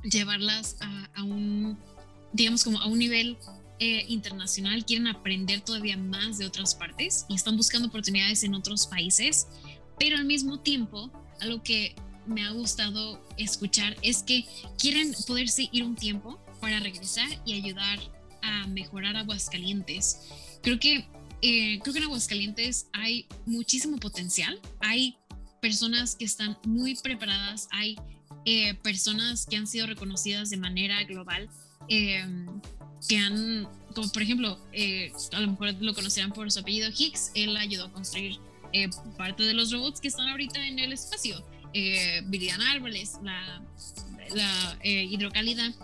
[0.02, 1.78] llevarlas a, un,
[2.32, 3.36] digamos, como a un nivel
[3.78, 8.86] eh, internacional, quieren aprender todavía más de otras partes y están buscando oportunidades en otros
[8.86, 9.46] países,
[9.98, 11.94] pero al mismo tiempo, algo que
[12.26, 14.44] me ha gustado escuchar es que
[14.78, 17.98] quieren poderse ir un tiempo para regresar y ayudar
[18.42, 20.28] a mejorar Aguascalientes.
[20.62, 21.06] Creo que,
[21.42, 25.16] eh, creo que en Aguascalientes hay muchísimo potencial, hay
[25.60, 27.96] personas que están muy preparadas, hay
[28.44, 31.48] eh, personas que han sido reconocidas de manera global,
[31.88, 32.46] em,
[33.08, 37.32] que han, como por ejemplo, eh, a lo mejor lo conocerán por su apellido Higgs,
[37.34, 38.38] él ayudó a construir
[39.18, 41.44] parte de los robots que están ahorita en el espacio.
[41.72, 43.62] Viridian Árboles, la,
[44.32, 45.74] la hidrocálida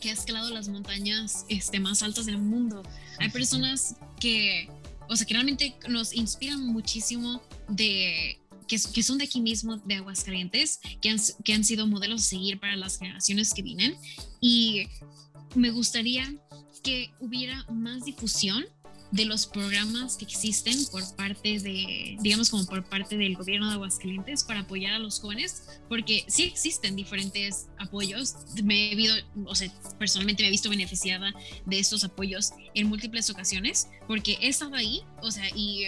[0.00, 2.82] que ha escalado las montañas este, más altas del mundo.
[3.18, 4.68] Hay personas que,
[5.08, 9.96] o sea, que realmente nos inspiran muchísimo de que, que, son de aquí mismo, de
[9.96, 13.94] Aguascalientes, que han, que han sido modelos a seguir para las generaciones que vienen.
[14.40, 14.86] Y
[15.54, 16.34] me gustaría
[16.82, 18.64] que hubiera más difusión
[19.14, 23.74] de los programas que existen por parte de, digamos como por parte del gobierno de
[23.74, 28.34] Aguascalientes para apoyar a los jóvenes, porque sí existen diferentes apoyos.
[28.64, 29.14] Me he visto,
[29.46, 31.32] o sea, personalmente me he visto beneficiada
[31.64, 35.84] de estos apoyos en múltiples ocasiones, porque he estado ahí, o sea, y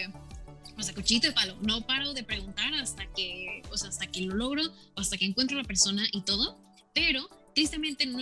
[0.77, 4.21] o sea, cuchito de palo, no paro de preguntar hasta que, o sea, hasta que
[4.21, 4.61] lo logro,
[4.95, 6.57] hasta que encuentro la persona y todo,
[6.93, 8.19] pero tristemente no,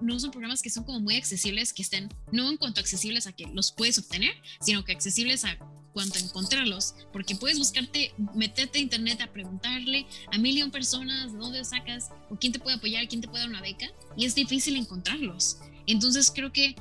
[0.00, 3.32] no, son programas que son como muy accesibles, que estén, no en cuanto accesibles a
[3.32, 5.58] que los puedes obtener, sino que accesibles a
[5.92, 11.64] cuanto encontrarlos, porque puedes buscarte, meterte a internet a preguntarle a millón personas de dónde
[11.64, 14.76] sacas o quién te puede apoyar, quién te puede dar una beca, y es difícil
[14.76, 15.58] encontrarlos.
[15.88, 16.76] Entonces creo que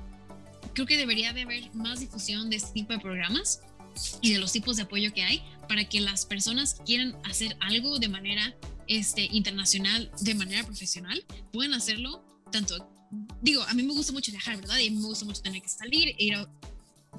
[0.75, 3.61] creo que debería de haber más difusión de este tipo de programas
[4.21, 7.97] y de los tipos de apoyo que hay para que las personas quieran hacer algo
[7.97, 8.55] de manera
[8.89, 11.23] este, internacional, de manera profesional,
[11.53, 12.89] puedan hacerlo tanto,
[13.41, 14.79] digo, a mí me gusta mucho viajar, ¿verdad?
[14.79, 16.51] Y me gusta mucho tener que salir, ir a,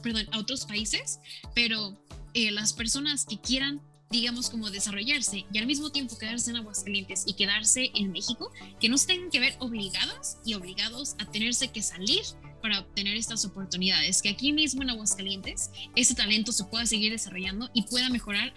[0.02, 1.20] perdón, a otros países,
[1.54, 1.96] pero
[2.34, 7.22] eh, las personas que quieran digamos, como desarrollarse y al mismo tiempo quedarse en Aguascalientes
[7.26, 8.50] y quedarse en México,
[8.80, 12.22] que no se tengan que ver obligadas y obligados a tenerse que salir
[12.61, 17.70] para obtener estas oportunidades, que aquí mismo en Aguascalientes ese talento se pueda seguir desarrollando
[17.74, 18.52] y pueda mejorar,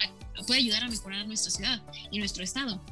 [0.46, 2.84] pueda ayudar a mejorar nuestra ciudad y nuestro estado.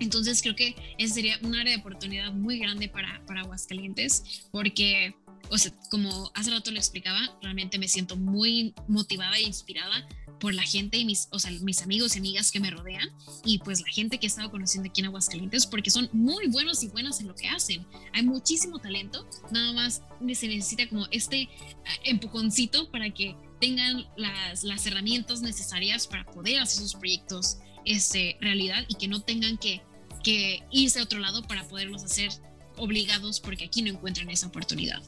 [0.00, 5.14] Entonces creo que ese sería un área de oportunidad muy grande para, para Aguascalientes, porque,
[5.50, 10.08] o sea, como hace rato le explicaba, realmente me siento muy motivada e inspirada
[10.40, 13.08] por la gente y mis, o sea, mis amigos y amigas que me rodean
[13.44, 16.82] y pues la gente que he estado conociendo aquí en Aguascalientes porque son muy buenos
[16.82, 17.86] y buenas en lo que hacen.
[18.14, 20.02] Hay muchísimo talento, nada más
[20.34, 21.48] se necesita como este
[21.86, 28.36] ah, empujoncito para que tengan las, las herramientas necesarias para poder hacer sus proyectos este,
[28.40, 29.82] realidad y que no tengan que,
[30.24, 32.30] que irse a otro lado para poderlos hacer
[32.76, 35.02] obligados porque aquí no encuentran esa oportunidad.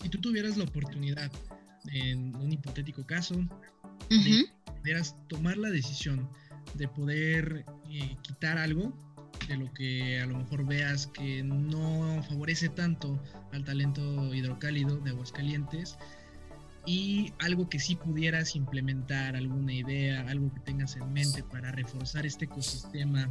[0.00, 1.30] Si tú tuvieras la oportunidad,
[1.92, 3.34] en un hipotético caso,
[4.78, 6.28] pudieras tomar la decisión
[6.74, 8.92] de poder eh, quitar algo
[9.48, 13.20] de lo que a lo mejor veas que no favorece tanto
[13.52, 15.98] al talento hidrocálido de Aguascalientes
[16.86, 22.24] y algo que sí pudieras implementar, alguna idea, algo que tengas en mente para reforzar
[22.24, 23.30] este ecosistema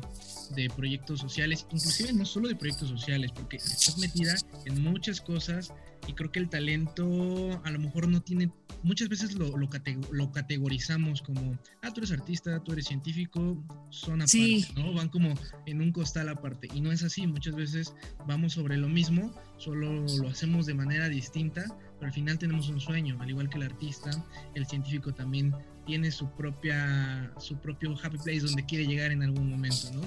[0.56, 4.36] de proyectos sociales, inclusive no solo de proyectos sociales, porque estás metida
[4.66, 5.74] en muchas cosas
[6.08, 8.52] y creo que el talento a lo mejor no tiene,
[8.84, 14.66] muchas veces lo, lo, categorizamos como, ah, tú eres artista, tú eres científico, son aparte,
[14.76, 14.94] ¿no?
[14.94, 15.34] Van como
[15.66, 16.68] en un costal aparte.
[16.74, 17.94] Y no es así, muchas veces
[18.28, 21.66] vamos sobre lo mismo, solo lo hacemos de manera distinta,
[22.00, 24.10] pero al final tenemos un sueño, al igual que el artista,
[24.56, 25.54] el científico también
[25.86, 30.02] tiene su propia, su propio happy place donde quiere llegar en algún momento, ¿no?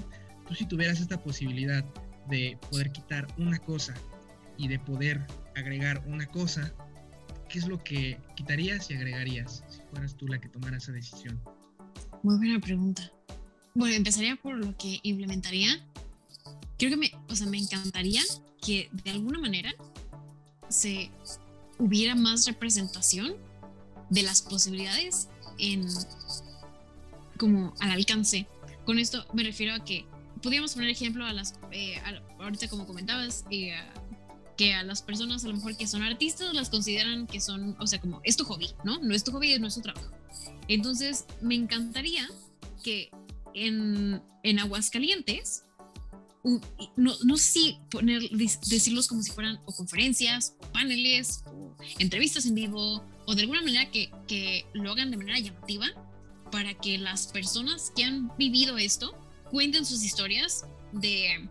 [0.49, 1.85] Tú si tuvieras esta posibilidad
[2.29, 3.95] de poder quitar una cosa
[4.57, 6.73] y de poder agregar una cosa,
[7.49, 11.39] ¿qué es lo que quitarías y agregarías si fueras tú la que tomara esa decisión?
[12.23, 13.13] Muy buena pregunta.
[13.75, 15.85] Bueno, empezaría por lo que implementaría.
[16.79, 18.23] Creo que me, o sea, me encantaría
[18.61, 19.75] que de alguna manera
[20.69, 21.11] se
[21.83, 23.35] hubiera más representación
[24.09, 25.29] de las posibilidades
[25.59, 25.87] en
[27.39, 28.47] como al alcance.
[28.85, 30.07] Con esto me refiero a que
[30.43, 32.01] podríamos poner ejemplo a las, eh,
[32.39, 33.75] ahorita como comentabas, eh,
[34.57, 37.87] que a las personas a lo mejor que son artistas las consideran que son, o
[37.87, 39.01] sea, como es tu hobby, ¿no?
[39.01, 40.11] No es tu hobby, no es tu trabajo.
[40.69, 42.29] Entonces, me encantaría
[42.85, 43.11] que
[43.55, 45.65] en, en Aguascalientes,
[46.97, 53.35] no, no sé poner, decirlos como si fueran conferencias, paneles, o entrevistas en vivo, o
[53.35, 55.87] de alguna manera que, que lo hagan de manera llamativa
[56.51, 59.15] para que las personas que han vivido esto
[59.51, 61.49] cuenten sus historias de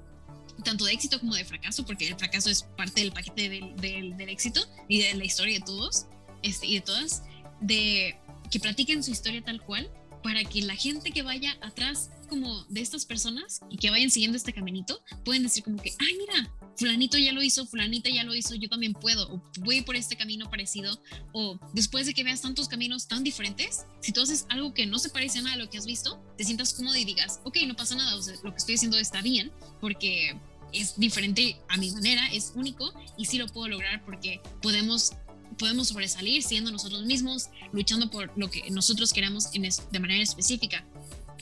[0.63, 3.75] tanto de éxito como de fracaso, porque el fracaso es parte del paquete del,
[4.17, 6.05] del, éxito y de la historia de todos
[6.43, 7.23] este, y de todas,
[7.61, 8.19] de
[8.51, 9.89] que platiquen su historia tal cual
[10.23, 14.37] para que la gente que vaya atrás como de estas personas y que vayan siguiendo
[14.37, 18.33] este caminito pueden decir como que, ay, mira, fulanito ya lo hizo, fulanita ya lo
[18.33, 21.01] hizo, yo también puedo, o voy por este camino parecido,
[21.33, 24.97] o después de que veas tantos caminos tan diferentes, si tú haces algo que no
[24.97, 27.57] se parece a nada a lo que has visto, te sientas cómodo y digas, ok,
[27.67, 29.51] no pasa nada, lo que estoy haciendo está bien,
[29.81, 30.39] porque
[30.73, 35.13] es diferente a mi manera, es único y sí lo puedo lograr porque podemos
[35.61, 40.83] podemos sobresalir siendo nosotros mismos, luchando por lo que nosotros queramos de manera específica.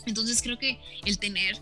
[0.05, 1.55] Entonces creo que el tener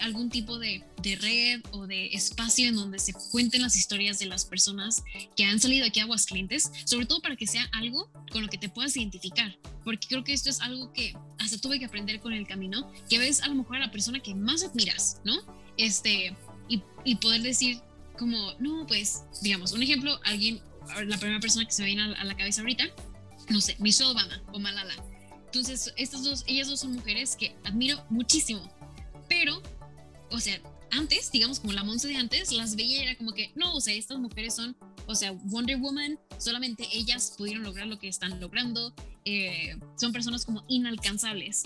[0.00, 4.26] algún tipo de, de, red o de espacio en donde se cuenten las historias de
[4.26, 5.02] las personas
[5.36, 8.58] que han salido aquí a Aguascalientes, sobre todo para que sea algo con lo que
[8.58, 12.32] te puedas identificar, porque creo que esto es algo que hasta tuve que aprender con
[12.32, 15.34] el camino, que ves a lo mejor a la persona que más admiras, ¿no?
[15.76, 16.36] Este,
[16.68, 17.80] y, poder decir
[18.18, 20.60] como, no, pues, digamos, un ejemplo, alguien,
[21.06, 22.84] la primera persona que se me viene a, la cabeza ahorita,
[23.50, 24.94] no sé, Michelle Obama o Malala.
[25.46, 28.68] Entonces, estas dos, ellas dos son mujeres que admiro muchísimo,
[29.28, 29.62] pero,
[30.30, 30.60] o sea,
[30.90, 33.80] antes, digamos como la Monse de antes, las veía y era como que, no, o
[33.80, 34.76] sea, estas mujeres son,
[35.06, 40.44] o sea, Wonder Woman, solamente ellas pudieron lograr lo que están logrando, eh, son personas
[40.44, 41.64] como inalcanzables.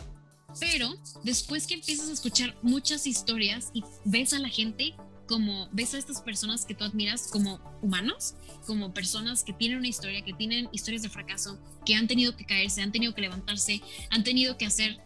[0.60, 0.94] Pero
[1.24, 4.94] después que empiezas a escuchar muchas historias y ves a la gente
[5.28, 8.34] como ves a estas personas que tú admiras como humanos,
[8.66, 12.44] como personas que tienen una historia, que tienen historias de fracaso, que han tenido que
[12.44, 14.98] caerse, han tenido que levantarse, han tenido que hacer,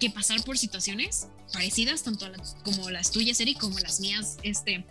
[0.00, 2.26] que pasar por situaciones parecidas, tanto
[2.64, 4.86] como las tuyas, Eric, como las mías, este,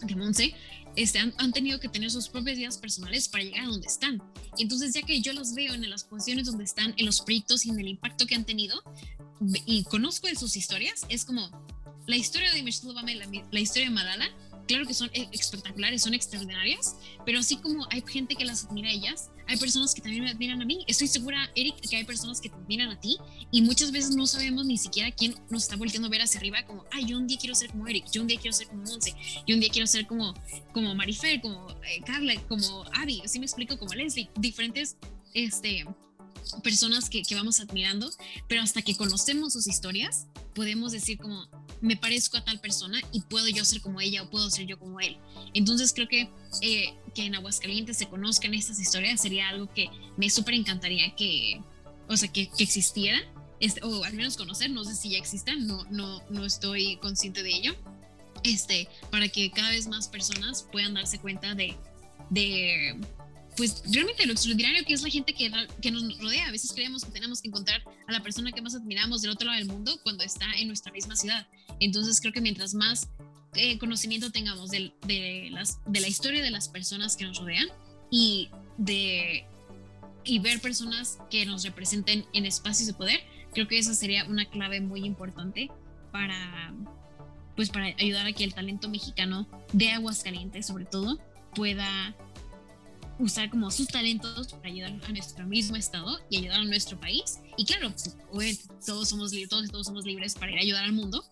[0.00, 0.54] de Monse,
[0.96, 4.22] este, han, tenido que tener sus propias vidas personales para llegar a donde están.
[4.58, 7.70] Entonces, ya que yo las veo en las posiciones donde están, en los proyectos y
[7.70, 8.82] en el impacto que han tenido,
[9.66, 11.50] y conozco de sus historias, es como
[12.06, 14.28] la historia de Obama y la, historia de Malala,
[14.66, 18.88] claro que son e, espectaculares, son extraordinarias, pero así como hay gente que las admira
[18.88, 20.84] a ellas, hay personas que también me admiran a mí.
[20.86, 23.18] Estoy segura, Eric, que hay personas que te admiran a ti
[23.50, 26.64] y muchas veces no sabemos ni siquiera quién nos está volteando a ver hacia arriba
[26.66, 28.82] como, ay, yo un día quiero ser como Eric, yo un día quiero ser como
[28.82, 29.14] Monse,
[29.46, 30.34] yo un día quiero ser como,
[30.72, 34.96] como Marifer, como eh, Carla, como Abby, así me explico, como Leslie, diferentes,
[35.34, 35.84] este,
[36.62, 38.10] personas que, que, vamos admirando,
[38.48, 41.48] pero hasta que conocemos sus historias, podemos decir como,
[41.82, 44.78] me parezco a tal persona y puedo yo ser como ella o puedo ser yo
[44.78, 45.18] como él.
[45.52, 46.30] Entonces creo que
[46.62, 51.60] eh, que en Aguascalientes se conozcan estas historias sería algo que me súper encantaría que,
[52.08, 53.18] o sea, que, que existiera,
[53.60, 57.42] este, o al menos conocer, no sé si ya existan, no, no, no estoy consciente
[57.42, 57.76] de ello,
[58.44, 61.76] este, para que cada vez más personas puedan darse cuenta de,
[62.30, 62.98] de
[63.56, 65.50] pues realmente lo extraordinario que es la gente que,
[65.90, 66.48] nos rodea.
[66.48, 69.46] A veces creemos que tenemos que encontrar a la persona que más admiramos del otro
[69.46, 71.46] lado del mundo cuando está en nuestra misma ciudad.
[71.80, 73.08] Entonces creo que mientras más
[73.54, 77.66] eh, conocimiento tengamos de, de, las, de la historia de las personas que nos rodean
[78.10, 78.48] y
[78.78, 79.46] de
[80.24, 83.20] y ver personas que nos representen en espacios de poder,
[83.52, 85.68] creo que esa sería una clave muy importante
[86.12, 86.72] para
[87.56, 91.18] pues para ayudar a que el talento mexicano de Aguascalientes sobre todo
[91.54, 92.14] pueda
[93.18, 97.38] usar como sus talentos para ayudar a nuestro mismo estado y ayudar a nuestro país.
[97.56, 97.92] Y claro,
[98.84, 101.24] todos somos, todos, todos somos libres para ir a ayudar al mundo,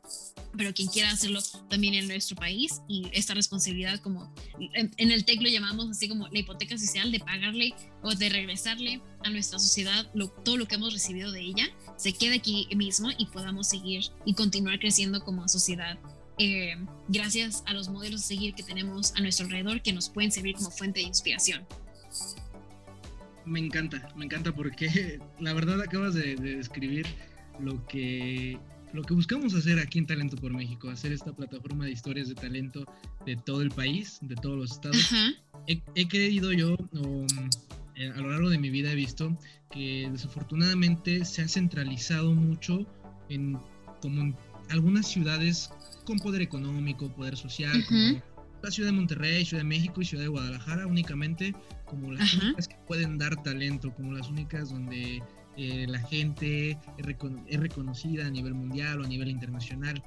[0.56, 4.32] pero quien quiera hacerlo también en nuestro país y esta responsabilidad como
[4.74, 9.00] en, el TEC lo llamamos así como la hipoteca social de pagarle o de regresarle
[9.24, 10.10] a nuestra sociedad
[10.44, 11.64] todo lo que hemos recibido de ella,
[11.96, 15.98] se quede aquí mismo y podamos seguir y continuar creciendo como sociedad
[16.42, 16.74] eh,
[17.08, 20.54] gracias a los modelos a seguir que tenemos a nuestro alrededor que nos pueden servir
[20.54, 21.66] como fuente de inspiración.
[23.44, 27.06] Me encanta, me encanta porque la verdad acabas de, describir
[27.60, 28.58] lo que
[28.94, 32.34] lo que buscamos hacer aquí en Talento por México, hacer esta plataforma de historias de
[32.34, 32.86] talento
[33.26, 35.12] de todo el país, de todos los estados.
[35.68, 36.74] He, he, creído yo,
[37.96, 39.38] eh, a lo largo de mi vida he visto
[39.70, 42.86] que desafortunadamente se ha centralizado mucho
[43.28, 43.58] en
[44.00, 44.36] como en
[44.70, 45.70] algunas ciudades
[46.04, 48.20] con poder económico, poder social, como
[48.62, 51.54] la ciudad de Monterrey, Ciudad de México y Ciudad de Guadalajara, únicamente
[51.86, 55.22] como las únicas que pueden dar talento, como las únicas donde
[55.56, 60.02] eh, la gente es, reconocida a nivel mundial o a nivel internacional.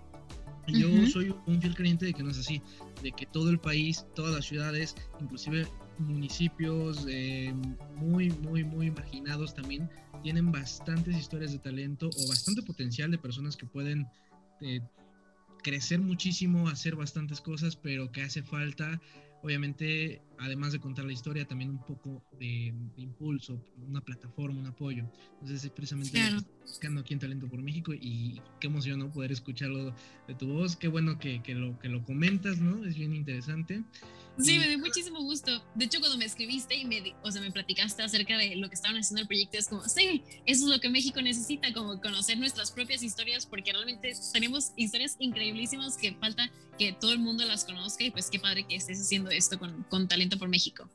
[0.66, 2.62] Y yo soy un fiel creyente de que no es así,
[3.02, 5.68] de que todo el país, todas las ciudades, inclusive
[6.00, 7.54] municipios eh,
[7.96, 9.89] muy, muy, muy marginados también,
[10.22, 14.08] tienen bastantes historias de talento o bastante potencial de personas que pueden
[14.62, 14.80] eh,
[15.64, 19.01] crecer muchísimo, hacer bastantes cosas, pero que hace falta,
[19.41, 25.09] obviamente, además de contar la historia, también un poco de, impulso, una plataforma, un apoyo.
[25.34, 26.20] Entonces, es precisamente
[26.61, 29.11] buscando aquí en Talento por México y qué emoción, ¿no?
[29.11, 29.95] Poder escucharlo
[30.28, 30.76] de tu voz.
[30.76, 32.86] Qué bueno que, que, lo, que lo comentas, ¿no?
[32.86, 33.84] Es bien interesante.
[34.40, 35.64] Sí, me dio muchísimo gusto.
[35.76, 38.76] De hecho, cuando me escribiste y me, o sea, me platicaste acerca de lo que
[38.76, 42.40] estaban haciendo el proyecto, es como, sí, eso es lo que México necesita, como conocer
[42.40, 47.64] nuestras propias historias, porque realmente tenemos historias increíblísimas que falta que todo el mundo las
[47.64, 50.90] conozca y pues qué padre que estés haciendo esto con, con Talento por México.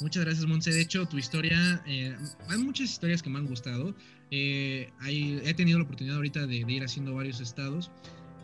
[0.00, 0.72] Muchas gracias, Monse.
[0.72, 2.16] De hecho, tu historia, eh,
[2.48, 3.94] hay muchas historias que me han gustado.
[4.30, 7.90] Eh, hay, he tenido la oportunidad ahorita de, de ir haciendo varios estados.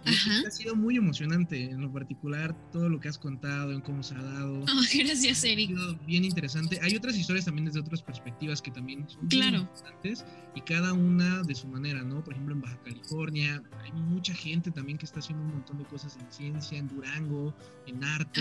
[0.04, 4.14] Ha sido muy emocionante, en lo particular, todo lo que has contado, en cómo se
[4.14, 4.64] ha dado.
[4.70, 5.72] Oh, gracias, Eric.
[6.06, 6.78] bien interesante.
[6.82, 9.58] Hay otras historias también desde otras perspectivas que también son claro.
[9.58, 10.24] interesantes
[10.54, 12.22] y cada una de su manera, ¿no?
[12.22, 15.84] Por ejemplo, en Baja California hay mucha gente también que está haciendo un montón de
[15.84, 17.54] cosas en ciencia, en Durango,
[17.86, 18.40] en arte.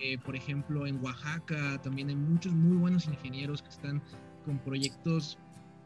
[0.00, 4.00] Eh, por ejemplo, en Oaxaca también hay muchos muy buenos ingenieros que están
[4.44, 5.38] con proyectos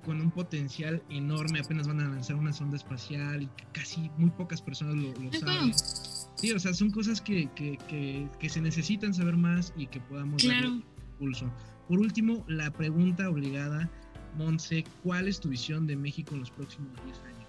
[0.05, 4.61] con un potencial enorme, apenas van a lanzar una sonda espacial y casi muy pocas
[4.61, 5.73] personas lo, saben.
[6.37, 7.79] Sí, o sea, son cosas que, que,
[8.39, 10.71] que, se necesitan saber más y que podamos claro.
[10.71, 10.83] darle
[11.13, 11.53] impulso.
[11.89, 13.91] Por último, la pregunta obligada,
[14.37, 17.49] Monse, ¿cuál es tu visión de México en los próximos 10 años?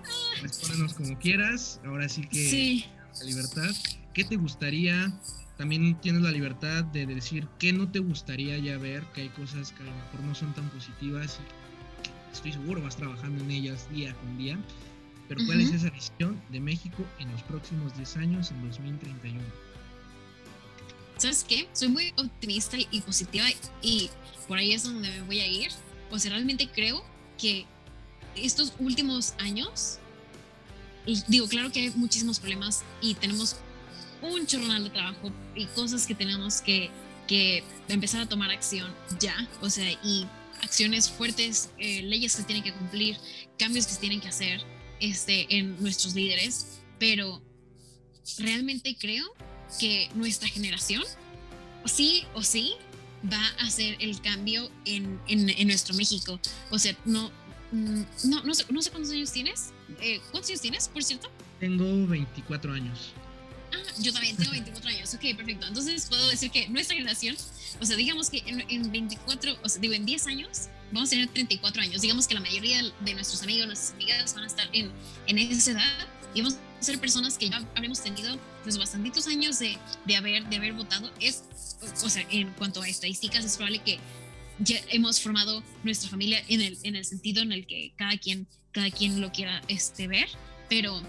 [0.00, 0.42] Ah.
[0.42, 2.84] Respóndenos como quieras, ahora sí que sí.
[3.20, 3.70] la libertad.
[4.14, 5.12] ¿Qué te gustaría?
[5.56, 9.72] También tienes la libertad de decir qué no te gustaría ya ver, que hay cosas
[9.72, 13.88] que a lo mejor no son tan positivas y estoy seguro vas trabajando en ellas
[13.90, 14.58] día con día.
[15.28, 19.40] pero ¿cuál es esa visión de México en los próximos 10 años, en 2031?
[21.16, 21.68] ¿Sabes qué?
[21.72, 23.44] Soy muy optimista y positiva
[23.80, 24.10] y
[24.48, 25.70] por ahí es donde me voy a ir.
[26.10, 27.04] O sea, realmente creo
[27.38, 27.64] que
[28.34, 29.98] estos últimos años,
[31.28, 33.56] digo, claro que hay muchísimos problemas y tenemos
[34.22, 36.90] un chorronal de trabajo y cosas que tenemos que,
[37.26, 40.26] que empezar a tomar acción ya, o sea, y
[40.62, 43.16] acciones fuertes, eh, leyes que tienen que cumplir,
[43.58, 44.60] cambios que se tienen que hacer
[45.00, 47.42] este, en nuestros líderes, pero
[48.38, 49.26] realmente creo
[49.78, 51.02] que nuestra generación,
[51.84, 52.74] sí o sí,
[53.30, 56.40] va a hacer el cambio en, en, nuestro México.
[56.70, 57.30] O sea, no,
[57.72, 59.72] mm, no, no sé cuántos años tienes.
[60.00, 61.30] Eh, ¿Cuántos años tienes, por cierto?
[61.60, 63.12] Tengo 24 años.
[63.72, 65.14] Ah, yo también tengo 24 años.
[65.14, 65.66] Ok, perfecto.
[65.66, 67.36] Entonces puedo decir que nuestra generación,
[67.80, 71.28] o sea, digamos que en, 24, o sea, digo, en 10 años, vamos a tener
[71.28, 72.02] 34 años.
[72.02, 74.92] Digamos que la mayoría de nuestros amigos, nuestras amigas van a estar en,
[75.26, 79.58] en esa edad y vamos a ser personas que ya habremos tenido pues bastantitos años
[79.58, 81.10] de, de, haber, de haber votado.
[81.20, 81.44] Es,
[82.02, 83.98] o sea, en cuanto a estadísticas, es probable que
[84.58, 88.46] ya hemos formado nuestra familia en el, en el sentido en el que cada quien,
[88.70, 90.28] cada quien lo quiera este, ver,
[90.68, 91.02] pero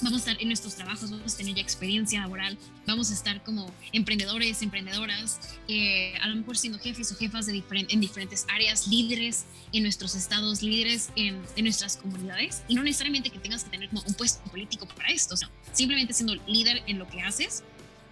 [0.00, 3.42] vamos a estar en nuestros trabajos, vamos a tener ya experiencia laboral, vamos a estar
[3.44, 5.38] como emprendedores, emprendedoras,
[5.68, 10.14] eh, a lo mejor siendo jefes o jefas de en diferentes áreas, líderes en nuestros
[10.14, 14.42] estados, líderes en, nuestras comunidades, y no necesariamente que tengas que tener como un puesto
[14.50, 15.34] político para esto,
[15.72, 17.62] simplemente siendo líder en lo que haces.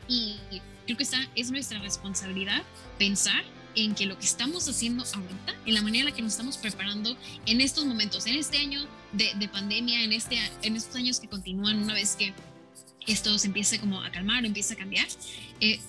[0.08, 0.36] Y
[0.84, 2.62] creo que esta es nuestra responsabilidad
[2.98, 6.32] pensar en que lo que estamos haciendo ahorita, en la manera en la que nos
[6.32, 7.16] estamos preparando
[7.46, 11.82] en estos momentos, en este año de, pandemia, en, este, en estos años que continúan
[11.82, 12.32] una vez que
[13.06, 15.06] esto se empiece como a calmar o empiece a cambiar,
[15.60, 15.80] eh,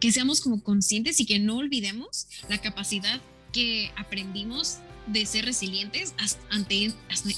[0.00, 3.20] que seamos como conscientes y que no olvidemos la capacidad
[3.52, 6.14] que aprendimos de ser resilientes
[6.50, 6.92] ante,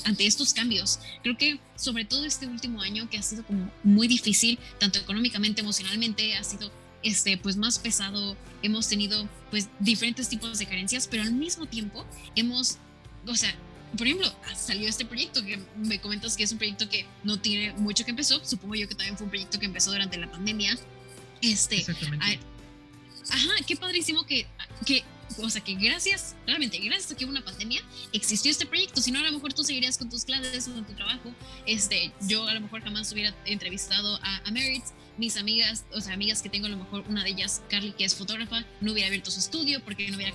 [0.05, 0.99] ante estos cambios.
[1.23, 5.63] Creo que sobre todo este último año que ha sido como muy difícil, tanto económicamente,
[5.63, 6.71] emocionalmente, ha sido
[7.03, 12.05] este, pues más pesado, hemos tenido pues diferentes tipos de carencias, pero al mismo tiempo
[12.37, 12.79] hemos,
[13.27, 13.55] o sea,
[13.97, 17.73] por ejemplo, salió este proyecto que me comentas que es un proyecto que no tiene
[17.75, 20.77] mucho que empezó, supongo yo que también fue un proyecto que empezó durante la pandemia.
[21.41, 22.41] Este, Exactamente.
[23.31, 24.47] ajá, qué padrísimo que,
[24.87, 25.05] que,
[25.39, 27.83] o sea, que gracias, realmente, gracias a que hubo una pandemia,
[28.13, 29.01] existió este proyecto.
[29.01, 31.35] Si no, a lo mejor tú seguirías con tus clases o con tu trabajo.
[31.67, 34.85] Este, yo a lo mejor jamás hubiera entrevistado a, a Merit
[35.19, 38.05] mis amigas, o sea, amigas que tengo, a lo mejor una de ellas, Carly, que
[38.05, 40.33] es fotógrafa, no hubiera abierto su estudio porque no hubiera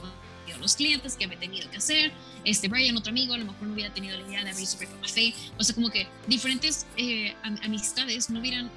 [0.60, 2.12] los clientes que había tenido que hacer.
[2.44, 4.78] Este, Brian, otro amigo, a lo mejor no hubiera tenido la idea de abrir su
[4.78, 5.34] propio café.
[5.58, 8.70] O sea, como que diferentes eh, amistades no hubieran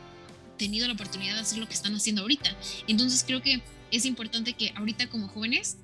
[0.57, 2.55] tenido la oportunidad de hacer lo que están haciendo ahorita.
[2.87, 5.77] Entonces creo que es importante que ahorita como jóvenes,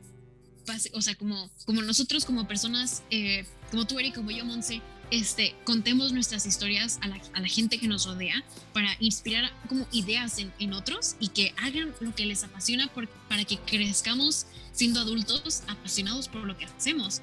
[0.92, 5.54] o sea, como, como nosotros como personas, eh, como tú, Eric, como yo, Monse, este,
[5.64, 8.42] contemos nuestras historias a la, gente que nos rodea
[8.72, 12.90] para inspirar como ideas en, otros y que hagan lo que les apasiona
[13.28, 17.22] para que crezcamos siendo adultos apasionados por lo que hacemos.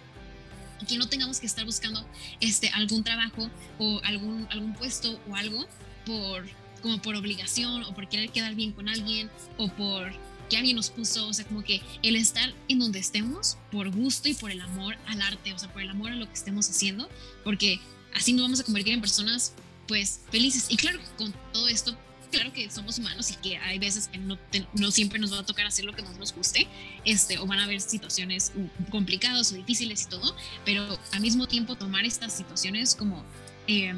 [0.81, 2.05] Y que no tengamos que estar buscando
[2.39, 5.67] este, algún trabajo o algún, algún puesto o algo
[6.05, 6.45] por,
[6.81, 10.11] como por obligación o por querer quedar bien con alguien o por
[10.54, 14.30] que alguien nos puso, o sea, como que el estar en donde estemos por gusto
[14.30, 16.70] y por el amor al arte, o sea, por el amor a lo que estemos
[16.70, 17.10] haciendo,
[17.43, 17.80] porque
[18.14, 19.54] así nos vamos a convertir en personas
[19.88, 20.68] pues felices.
[20.70, 21.97] Y claro, con todo esto,
[22.30, 24.38] claro que somos humanos y que hay veces que no,
[24.75, 26.67] no siempre nos va a tocar hacer lo que más nos guste,
[27.04, 28.51] este, o van a haber situaciones
[28.92, 30.36] complicadas o difíciles y todo,
[30.66, 33.25] pero al mismo tiempo tomar estas situaciones como...
[33.67, 33.92] Eh,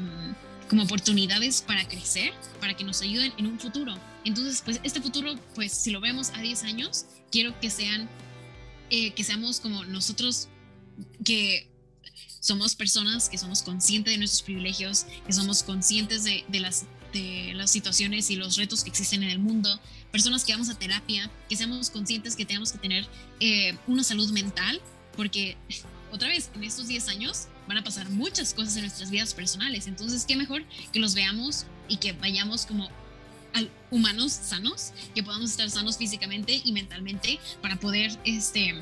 [0.68, 3.94] como oportunidades para crecer, para que nos ayuden en un futuro.
[4.26, 8.08] Entonces, pues este futuro, pues si lo vemos a 10 años, quiero que sean,
[8.90, 10.48] eh, que seamos como nosotros,
[11.24, 11.70] que
[12.40, 17.70] somos personas que somos conscientes de nuestros privilegios, que somos conscientes de, las, de las
[17.70, 19.80] situaciones y los retos que existen en el mundo,
[20.10, 23.06] personas que vamos a terapia, que seamos conscientes que tenemos que tener
[23.38, 24.80] eh, una salud mental,
[25.16, 25.56] porque
[26.10, 29.86] otra vez, en estos 10 años van a pasar muchas cosas en nuestras vidas personales.
[29.86, 32.88] Entonces, qué mejor que los veamos y que vayamos como
[33.90, 38.74] humanos sanos, que podamos estar sanos físicamente y mentalmente para poder este,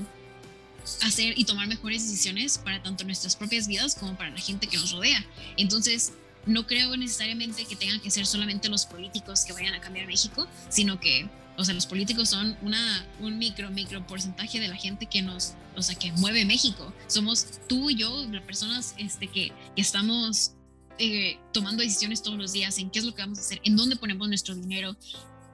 [1.03, 4.77] hacer y tomar mejores decisiones para tanto nuestras propias vidas como para la gente que
[4.77, 5.25] nos rodea.
[5.57, 6.13] Entonces,
[6.47, 10.47] no creo necesariamente que tengan que ser solamente los políticos que vayan a cambiar México,
[10.69, 15.07] sino que o sea, los políticos son una, un micro, micro porcentaje de la gente
[15.07, 16.93] que nos, o sea, que mueve México.
[17.07, 20.53] Somos tú y yo, las personas este, que, que estamos
[20.99, 23.77] eh, tomando decisiones todos los días en qué es lo que vamos a hacer, en
[23.77, 24.97] dónde ponemos nuestro dinero,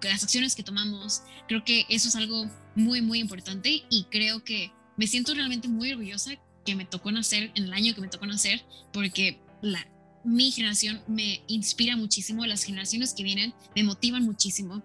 [0.02, 1.22] las acciones que tomamos.
[1.48, 5.92] Creo que eso es algo muy, muy importante y creo que me siento realmente muy
[5.92, 6.32] orgullosa
[6.64, 9.86] que me tocó nacer en el año que me tocó nacer, porque la,
[10.24, 14.82] mi generación me inspira muchísimo, las generaciones que vienen me motivan muchísimo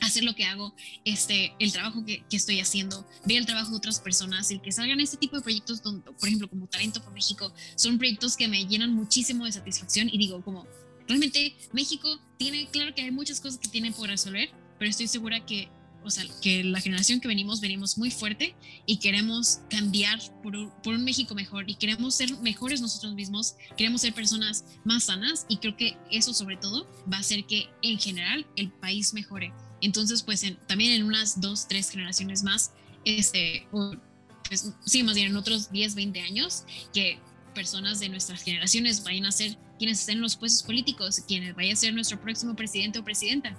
[0.00, 0.74] hacer lo que hago,
[1.04, 5.00] este, el trabajo que, estoy haciendo, ver el trabajo de otras personas, el que salgan
[5.00, 8.64] este tipo de proyectos, donde, por ejemplo, como Talento por México, son proyectos que me
[8.66, 10.66] llenan muchísimo de satisfacción y digo, como,
[11.08, 15.44] realmente México tiene, claro que hay muchas cosas que tiene por resolver, pero estoy segura
[15.44, 15.68] que,
[16.04, 18.54] o sea, que la generación que venimos, venimos muy fuerte
[18.86, 24.02] y queremos cambiar por, por un México mejor y queremos ser mejores nosotros mismos, queremos
[24.02, 27.98] ser personas más sanas y creo que eso sobre todo va a hacer que en
[27.98, 29.52] general el país mejore.
[29.80, 32.72] Entonces, pues también en unas dos, tres generaciones más,
[33.04, 37.18] este, pues sí, más bien en otros 10, 20 años, que
[37.54, 41.72] personas de nuestras generaciones vayan a ser quienes estén en los puestos políticos, quienes vaya
[41.72, 43.56] a ser nuestro próximo presidente o presidenta.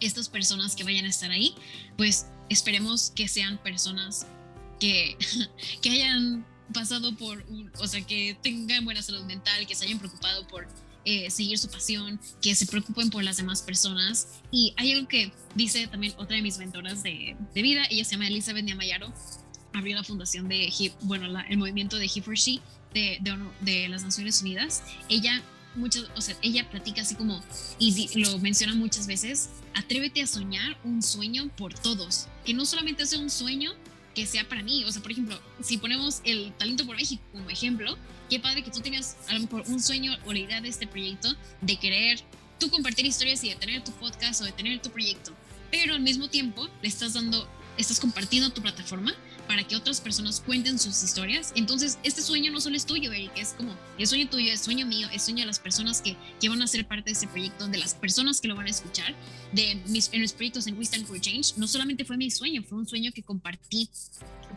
[0.00, 1.54] Estas personas que vayan a estar ahí,
[1.96, 4.26] pues esperemos que sean personas
[4.78, 5.16] que,
[5.82, 7.44] que hayan pasado por,
[7.78, 10.68] o sea, que tengan buena salud mental, que se hayan preocupado por
[11.10, 14.28] eh, seguir su pasión, que se preocupen por las demás personas.
[14.52, 18.10] Y hay algo que dice también otra de mis mentoras de, de vida, ella se
[18.10, 19.10] llama Elizabeth Niamayaro,
[19.72, 20.70] abrió la fundación de
[21.00, 22.60] bueno, el movimiento de He for She
[22.92, 24.82] de, de, de, las Naciones Unidas.
[25.08, 25.42] Ella,
[25.76, 27.42] muchas, o sea, ella platica así como,
[27.78, 33.06] y lo menciona muchas veces, atrévete a soñar un sueño por todos, que no solamente
[33.06, 33.72] sea un sueño
[34.18, 37.48] que sea para mí, o sea, por ejemplo, si ponemos el talento por México como
[37.50, 37.96] ejemplo,
[38.28, 40.88] qué padre que tú tengas a lo mejor un sueño o la idea de este
[40.88, 42.18] proyecto de querer
[42.58, 45.32] tú compartir historias y de tener tu podcast o de tener tu proyecto,
[45.70, 49.14] pero al mismo tiempo le estás dando, estás compartiendo tu plataforma
[49.48, 51.52] para que otras personas cuenten sus historias.
[51.56, 54.86] Entonces, este sueño no solo es tuyo, Eric, es como el sueño tuyo, es sueño
[54.86, 57.66] mío, es sueño de las personas que, que van a ser parte de este proyecto,
[57.66, 59.14] de las personas que lo van a escuchar,
[59.52, 61.54] de mis, en los proyectos en Wisdom for Change.
[61.56, 63.88] No solamente fue mi sueño, fue un sueño que compartí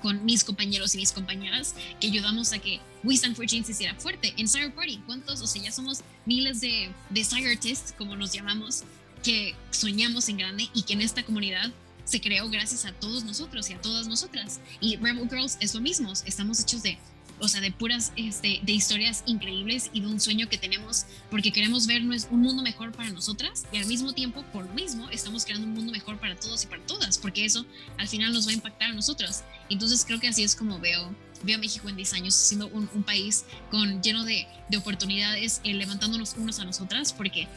[0.02, 3.96] con mis compañeros y mis compañeras que ayudamos a que Wisdom for Change se hiciera
[3.96, 4.34] fuerte.
[4.38, 5.42] En Sire Party, ¿cuántos?
[5.42, 8.84] O sea, ya somos miles de, de Artists, como nos llamamos,
[9.24, 11.72] que soñamos en grande y que en esta comunidad
[12.12, 14.60] se creó gracias a todos nosotros y a todas nosotras.
[14.82, 16.98] Y Rebel Girls es lo mismo, estamos hechos de,
[17.40, 21.54] o sea, de puras, este, de historias increíbles y de un sueño que tenemos porque
[21.54, 25.46] queremos ver un mundo mejor para nosotras y al mismo tiempo, por lo mismo, estamos
[25.46, 27.66] creando un mundo mejor para todos y para todas, porque eso
[27.98, 29.44] al final nos va a impactar a nosotros.
[29.70, 32.88] Entonces creo que así es como veo veo a México en 10 años siendo un,
[33.04, 37.48] país con, lleno de, de oportunidades, eh, levantándonos unos a nosotras, porque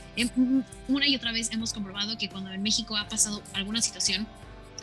[0.89, 4.27] una y otra vez hemos comprobado que cuando en México ha pasado alguna situación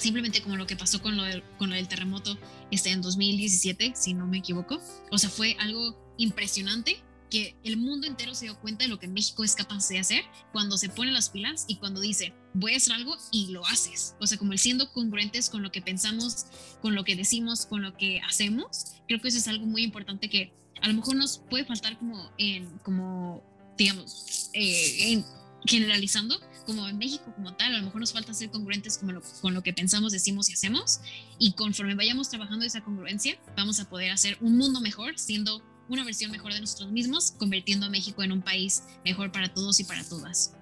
[0.02, 2.38] simplemente como lo que pasó con lo del, con lo del terremoto
[2.72, 4.82] este, en 2017, si no me equivoco.
[5.12, 9.08] O sea, fue algo impresionante que el mundo entero se dio cuenta de lo que
[9.08, 12.78] México es capaz de hacer cuando se pone las pilas y cuando dice, voy a
[12.78, 14.16] hacer algo y lo haces.
[14.20, 16.48] O sea, como el siendo congruentes con lo que pensamos,
[16.82, 20.30] con lo que decimos, con lo que hacemos, creo que eso es algo muy importante
[20.30, 20.52] que
[20.82, 23.44] a lo mejor nos puede faltar como en, como,
[23.78, 25.26] digamos, eh, en,
[25.66, 26.40] generalizando,
[26.72, 29.54] como en México como tal, a lo mejor nos falta ser congruentes con lo, con
[29.54, 31.02] lo que pensamos, decimos y hacemos,
[31.38, 36.06] y conforme vayamos trabajando esa congruencia, vamos a poder hacer un mundo mejor, siendo una
[36.06, 39.84] versión mejor de nosotros mismos, convirtiendo a México en un país mejor para todos y
[39.84, 40.56] para todas.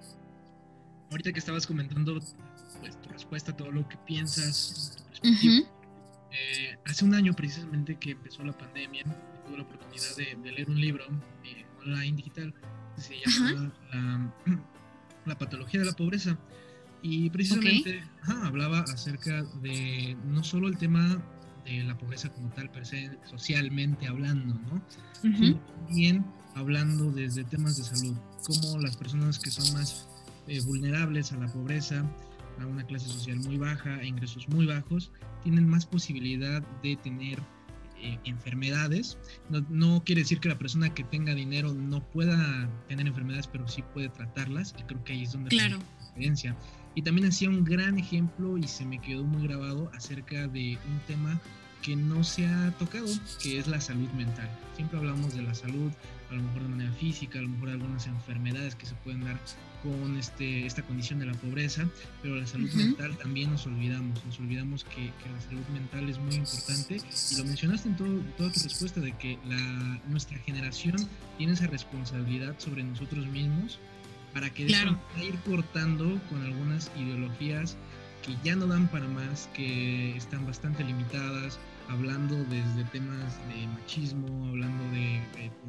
[1.10, 2.20] Ahorita que estabas comentando
[2.80, 8.56] pues, tu respuesta, todo lo que piensas, eh, hace un año precisamente que empezó la
[8.56, 9.04] pandemia,
[9.46, 11.04] tuve la oportunidad de, leer un libro
[11.44, 12.52] eh, online digital
[12.96, 14.34] que se llama la,
[15.26, 16.38] la patología de la pobreza.
[17.02, 18.02] Y precisamente
[18.44, 21.22] hablaba acerca de no solo el tema
[21.64, 24.82] de la pobreza como tal, per se, socialmente hablando, ¿no?
[25.86, 26.24] También
[26.54, 28.16] hablando desde temas de salud,
[28.46, 30.08] como las personas que son más
[30.46, 32.04] eh, vulnerables a la pobreza,
[32.60, 35.10] a una clase social muy baja, e ingresos muy bajos,
[35.42, 37.40] tienen más posibilidad de tener
[38.02, 39.18] eh, enfermedades.
[39.48, 43.82] No, quiere decir que la persona que tenga dinero no pueda tener enfermedades, pero sí
[43.94, 44.74] puede tratarlas.
[44.78, 45.78] Y creo que ahí es donde claro.
[45.78, 46.56] la diferencia.
[46.94, 51.00] Y también hacía un gran ejemplo y se me quedó muy grabado acerca de un
[51.06, 51.40] tema
[51.82, 53.06] que no se ha tocado,
[53.42, 54.48] que es la salud mental.
[54.76, 55.90] Siempre hablamos de la salud,
[56.30, 59.24] a lo mejor de manera física, a lo mejor de algunas enfermedades que se pueden
[59.24, 59.38] dar
[59.82, 61.88] con este, esta condición de la pobreza,
[62.22, 66.34] pero la salud mental también nos olvidamos, nos olvidamos que, la salud mental es muy
[66.34, 67.00] importante
[67.30, 70.96] y lo mencionaste en todo, toda tu respuesta de que la, nuestra generación
[71.38, 73.78] tiene esa responsabilidad sobre nosotros mismos
[74.32, 74.98] para que claro.
[75.22, 77.76] ir cortando con algunas ideologías
[78.22, 81.58] que ya no dan para más, que están bastante limitadas,
[81.90, 85.20] hablando desde temas de machismo, hablando de,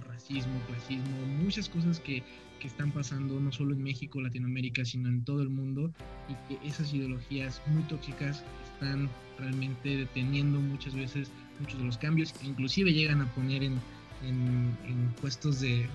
[0.07, 2.23] racismo, clasismo, muchas cosas que,
[2.59, 5.91] que, están pasando no solo en México, Latinoamérica, sino en todo el mundo
[6.29, 8.43] y que esas ideologías muy tóxicas
[8.73, 13.79] están realmente deteniendo muchas veces muchos de los cambios, inclusive llegan a poner en,
[14.23, 15.87] en, puestos de,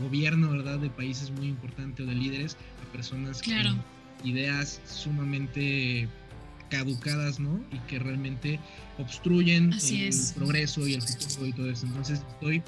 [0.00, 0.78] gobierno, ¿verdad?
[0.78, 3.82] De países muy importantes o de líderes, a personas con
[4.24, 6.08] ideas sumamente
[6.68, 7.60] caducadas, ¿no?
[7.72, 8.60] Y que realmente
[8.98, 11.86] obstruyen el progreso y el futuro y todo eso.
[11.86, 12.62] Entonces estoy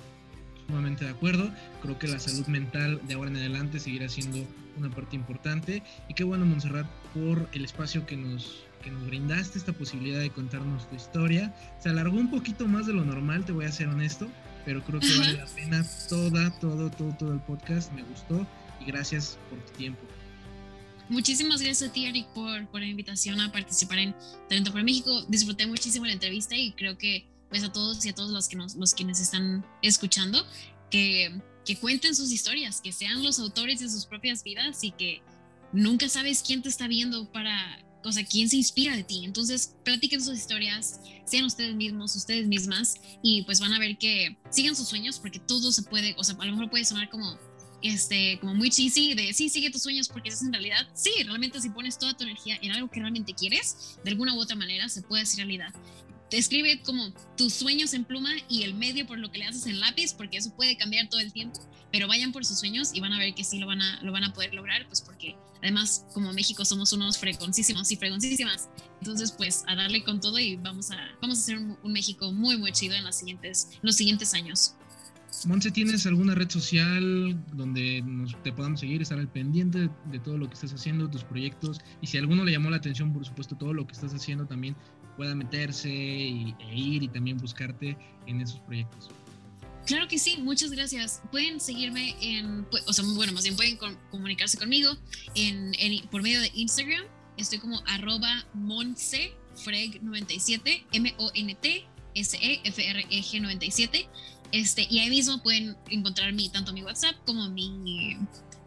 [0.66, 1.50] sumamente de acuerdo.
[1.82, 4.46] Creo que la salud mental de ahora en adelante seguirá siendo
[4.76, 5.82] una parte importante.
[6.08, 10.30] Y qué bueno, Montserrat, por el espacio que nos, que nos brindaste, esta posibilidad de
[10.30, 11.54] contarnos tu historia.
[11.80, 14.28] Se alargó un poquito más de lo normal, te voy a ser honesto,
[14.64, 17.92] pero creo que vale la pena toda, todo, todo, todo el podcast.
[17.92, 18.46] Me gustó
[18.80, 20.00] y gracias por tu tiempo.
[21.10, 24.14] Muchísimas gracias a ti, Eric, por, por la invitación a participar en
[24.48, 25.24] Talento para México.
[25.26, 28.54] Disfruté muchísimo la entrevista y creo que pues a todos y a todos los que
[28.54, 30.46] nos, los quienes están escuchando,
[30.88, 35.20] que, que cuenten sus historias, que sean los autores de sus propias vidas y que
[35.72, 39.24] nunca sabes quién te está viendo para, o sea, quién se inspira de ti.
[39.24, 44.38] Entonces, platiquen sus historias, sean ustedes mismos, ustedes mismas, y pues van a ver que
[44.50, 47.36] sigan sus sueños, porque todo se puede, o sea, a lo mejor puede sonar como
[47.82, 51.60] este, como muy cheesy de sí, sigue tus sueños porque es en realidad, sí, realmente
[51.60, 54.88] si pones toda tu energía en algo que realmente quieres, de alguna u otra manera
[54.88, 55.72] se puede hacer realidad.
[56.30, 59.66] Te escribe como tus sueños en pluma y el medio por lo que le haces
[59.66, 61.58] en lápiz, porque eso puede cambiar todo el tiempo,
[61.90, 64.12] pero vayan por sus sueños y van a ver que sí lo van a, lo
[64.12, 68.68] van a poder lograr, pues porque además como México somos unos fregoncísimos y fregoncísimas,
[69.00, 72.56] entonces pues a darle con todo y vamos a, vamos a hacer un, México muy,
[72.56, 74.74] muy chido en, las siguientes, en los siguientes años.
[75.46, 80.36] Monse, ¿tienes alguna red social donde nos, te podamos seguir, estar al pendiente de, todo
[80.36, 81.80] lo que estás haciendo, tus proyectos?
[82.02, 84.76] Y si alguno le llamó la atención, por supuesto, todo lo que estás haciendo, también
[85.16, 87.96] pueda meterse y, e ir y también buscarte
[88.26, 89.10] en esos proyectos.
[89.86, 91.22] Claro que sí, muchas gracias.
[91.30, 93.78] Pueden seguirme en, o sea, bueno, más bien pueden
[94.10, 94.90] comunicarse conmigo
[95.34, 95.72] en,
[96.10, 97.04] por medio de Instagram.
[97.36, 101.40] Estoy como arroba monsefreg97, M-O-N-T-S-E-F-R-E-G
[103.40, 104.08] 97.
[104.52, 108.16] Este, y ahí mismo pueden encontrar mi, tanto mi WhatsApp como mi,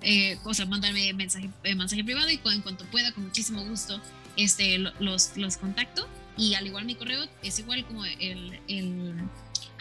[0.01, 3.99] eh, o sea, mandarme mensaje, eh, mensaje privado y en cuanto pueda, con muchísimo gusto,
[4.37, 6.07] este, los, los contacto.
[6.37, 9.13] Y al igual mi correo es igual como el, el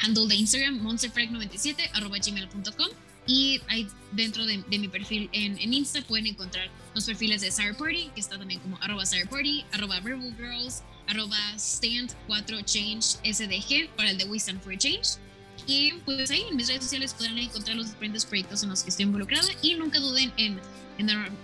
[0.03, 2.89] handle de Instagram, monsterfrag97, arroba gmail.com.
[3.27, 7.53] Y ahí dentro de, de mi perfil en, en, Insta pueden encontrar los perfiles de
[7.53, 13.95] Sire Party, que está también como arroba Sire Party, arroba Rebel Girls, arroba Stand4Change SDG
[13.95, 15.19] para el de We Stand for Change
[15.67, 18.91] y pues ahí en mis redes sociales podrán encontrar los diferentes proyectos en los que
[18.91, 20.61] estoy involucrada y nunca duden en,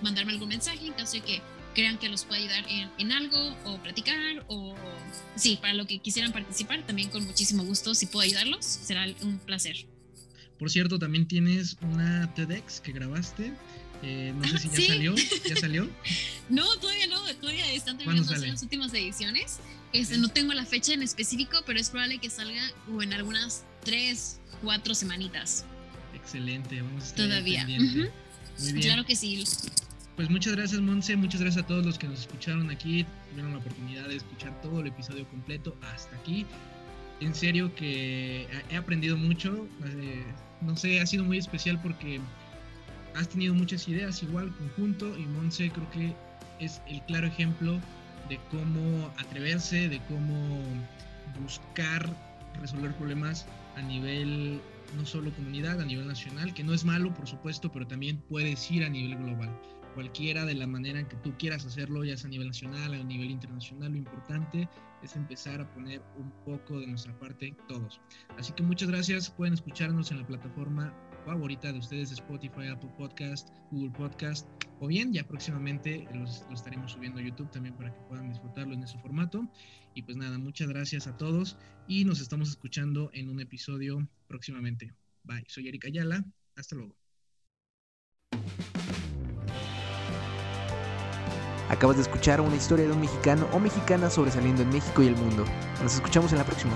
[0.03, 1.43] mandarme algún mensaje en caso de que
[1.75, 2.65] crean que los pueda ayudar
[2.99, 4.75] en, algo o platicar o
[5.37, 9.39] sí, para lo que quisieran participar, también con muchísimo gusto, si puedo ayudarlos, será un
[9.39, 9.87] placer.
[10.59, 13.53] Por cierto, también tienes una TEDx que grabaste.
[14.03, 15.15] Eh, no sé si ya salió.
[15.49, 15.89] ¿Ya salió?
[16.49, 17.23] no, todavía no.
[17.37, 19.59] Todavía están terminando las últimas ediciones.
[19.93, 22.63] Este, No tengo la fecha en específico, pero es probable que salga
[22.93, 25.65] o en algunas tres, cuatro semanitas.
[26.15, 27.65] Excelente, vamos a estar Todavía.
[27.65, 28.83] Muy bien.
[28.83, 29.45] Claro que sí.
[30.15, 31.17] Pues muchas gracias, Monse.
[31.17, 33.07] Muchas gracias a todos los que nos escucharon aquí.
[33.31, 36.45] Tuvieron la oportunidad de escuchar todo el episodio completo hasta aquí.
[37.21, 39.67] En serio que he aprendido mucho.
[39.87, 40.25] Eh,
[40.61, 42.21] no sé, ha sido muy especial porque
[43.15, 45.17] has tenido muchas ideas igual, conjunto.
[45.17, 46.15] Y Monse creo que
[46.61, 47.81] es el claro ejemplo
[48.29, 50.61] de cómo atreverse, de cómo
[51.41, 52.13] buscar
[52.61, 53.47] resolver problemas
[53.79, 54.61] a nivel
[54.97, 58.71] no solo comunidad, a nivel nacional, que no es malo, por supuesto, pero también puedes
[58.71, 59.51] ir a nivel global.
[59.95, 63.05] Cualquiera de la manera en que tú quieras hacerlo, ya sea a nivel nacional a
[63.05, 64.69] nivel internacional, lo importante
[65.03, 68.01] es empezar a poner un poco de nuestra parte todos.
[68.37, 70.93] Así que muchas gracias, pueden escucharnos en la plataforma
[71.25, 74.49] favorita de ustedes, Spotify, Apple Podcast, Google Podcast,
[74.81, 78.75] o bien ya próximamente los, los estaremos subiendo a YouTube también para que puedan disfrutarlo
[78.75, 79.47] en ese formato.
[79.95, 81.57] Y pues nada, muchas gracias a todos
[81.87, 84.95] y nos estamos escuchando en un episodio próximamente.
[85.25, 86.25] Bye, soy Erika Ayala,
[86.57, 86.97] hasta luego.
[91.69, 95.17] Acabas de escuchar una historia de un mexicano o mexicana sobresaliendo en México y el
[95.17, 95.45] mundo.
[95.83, 96.73] Nos escuchamos en la próxima.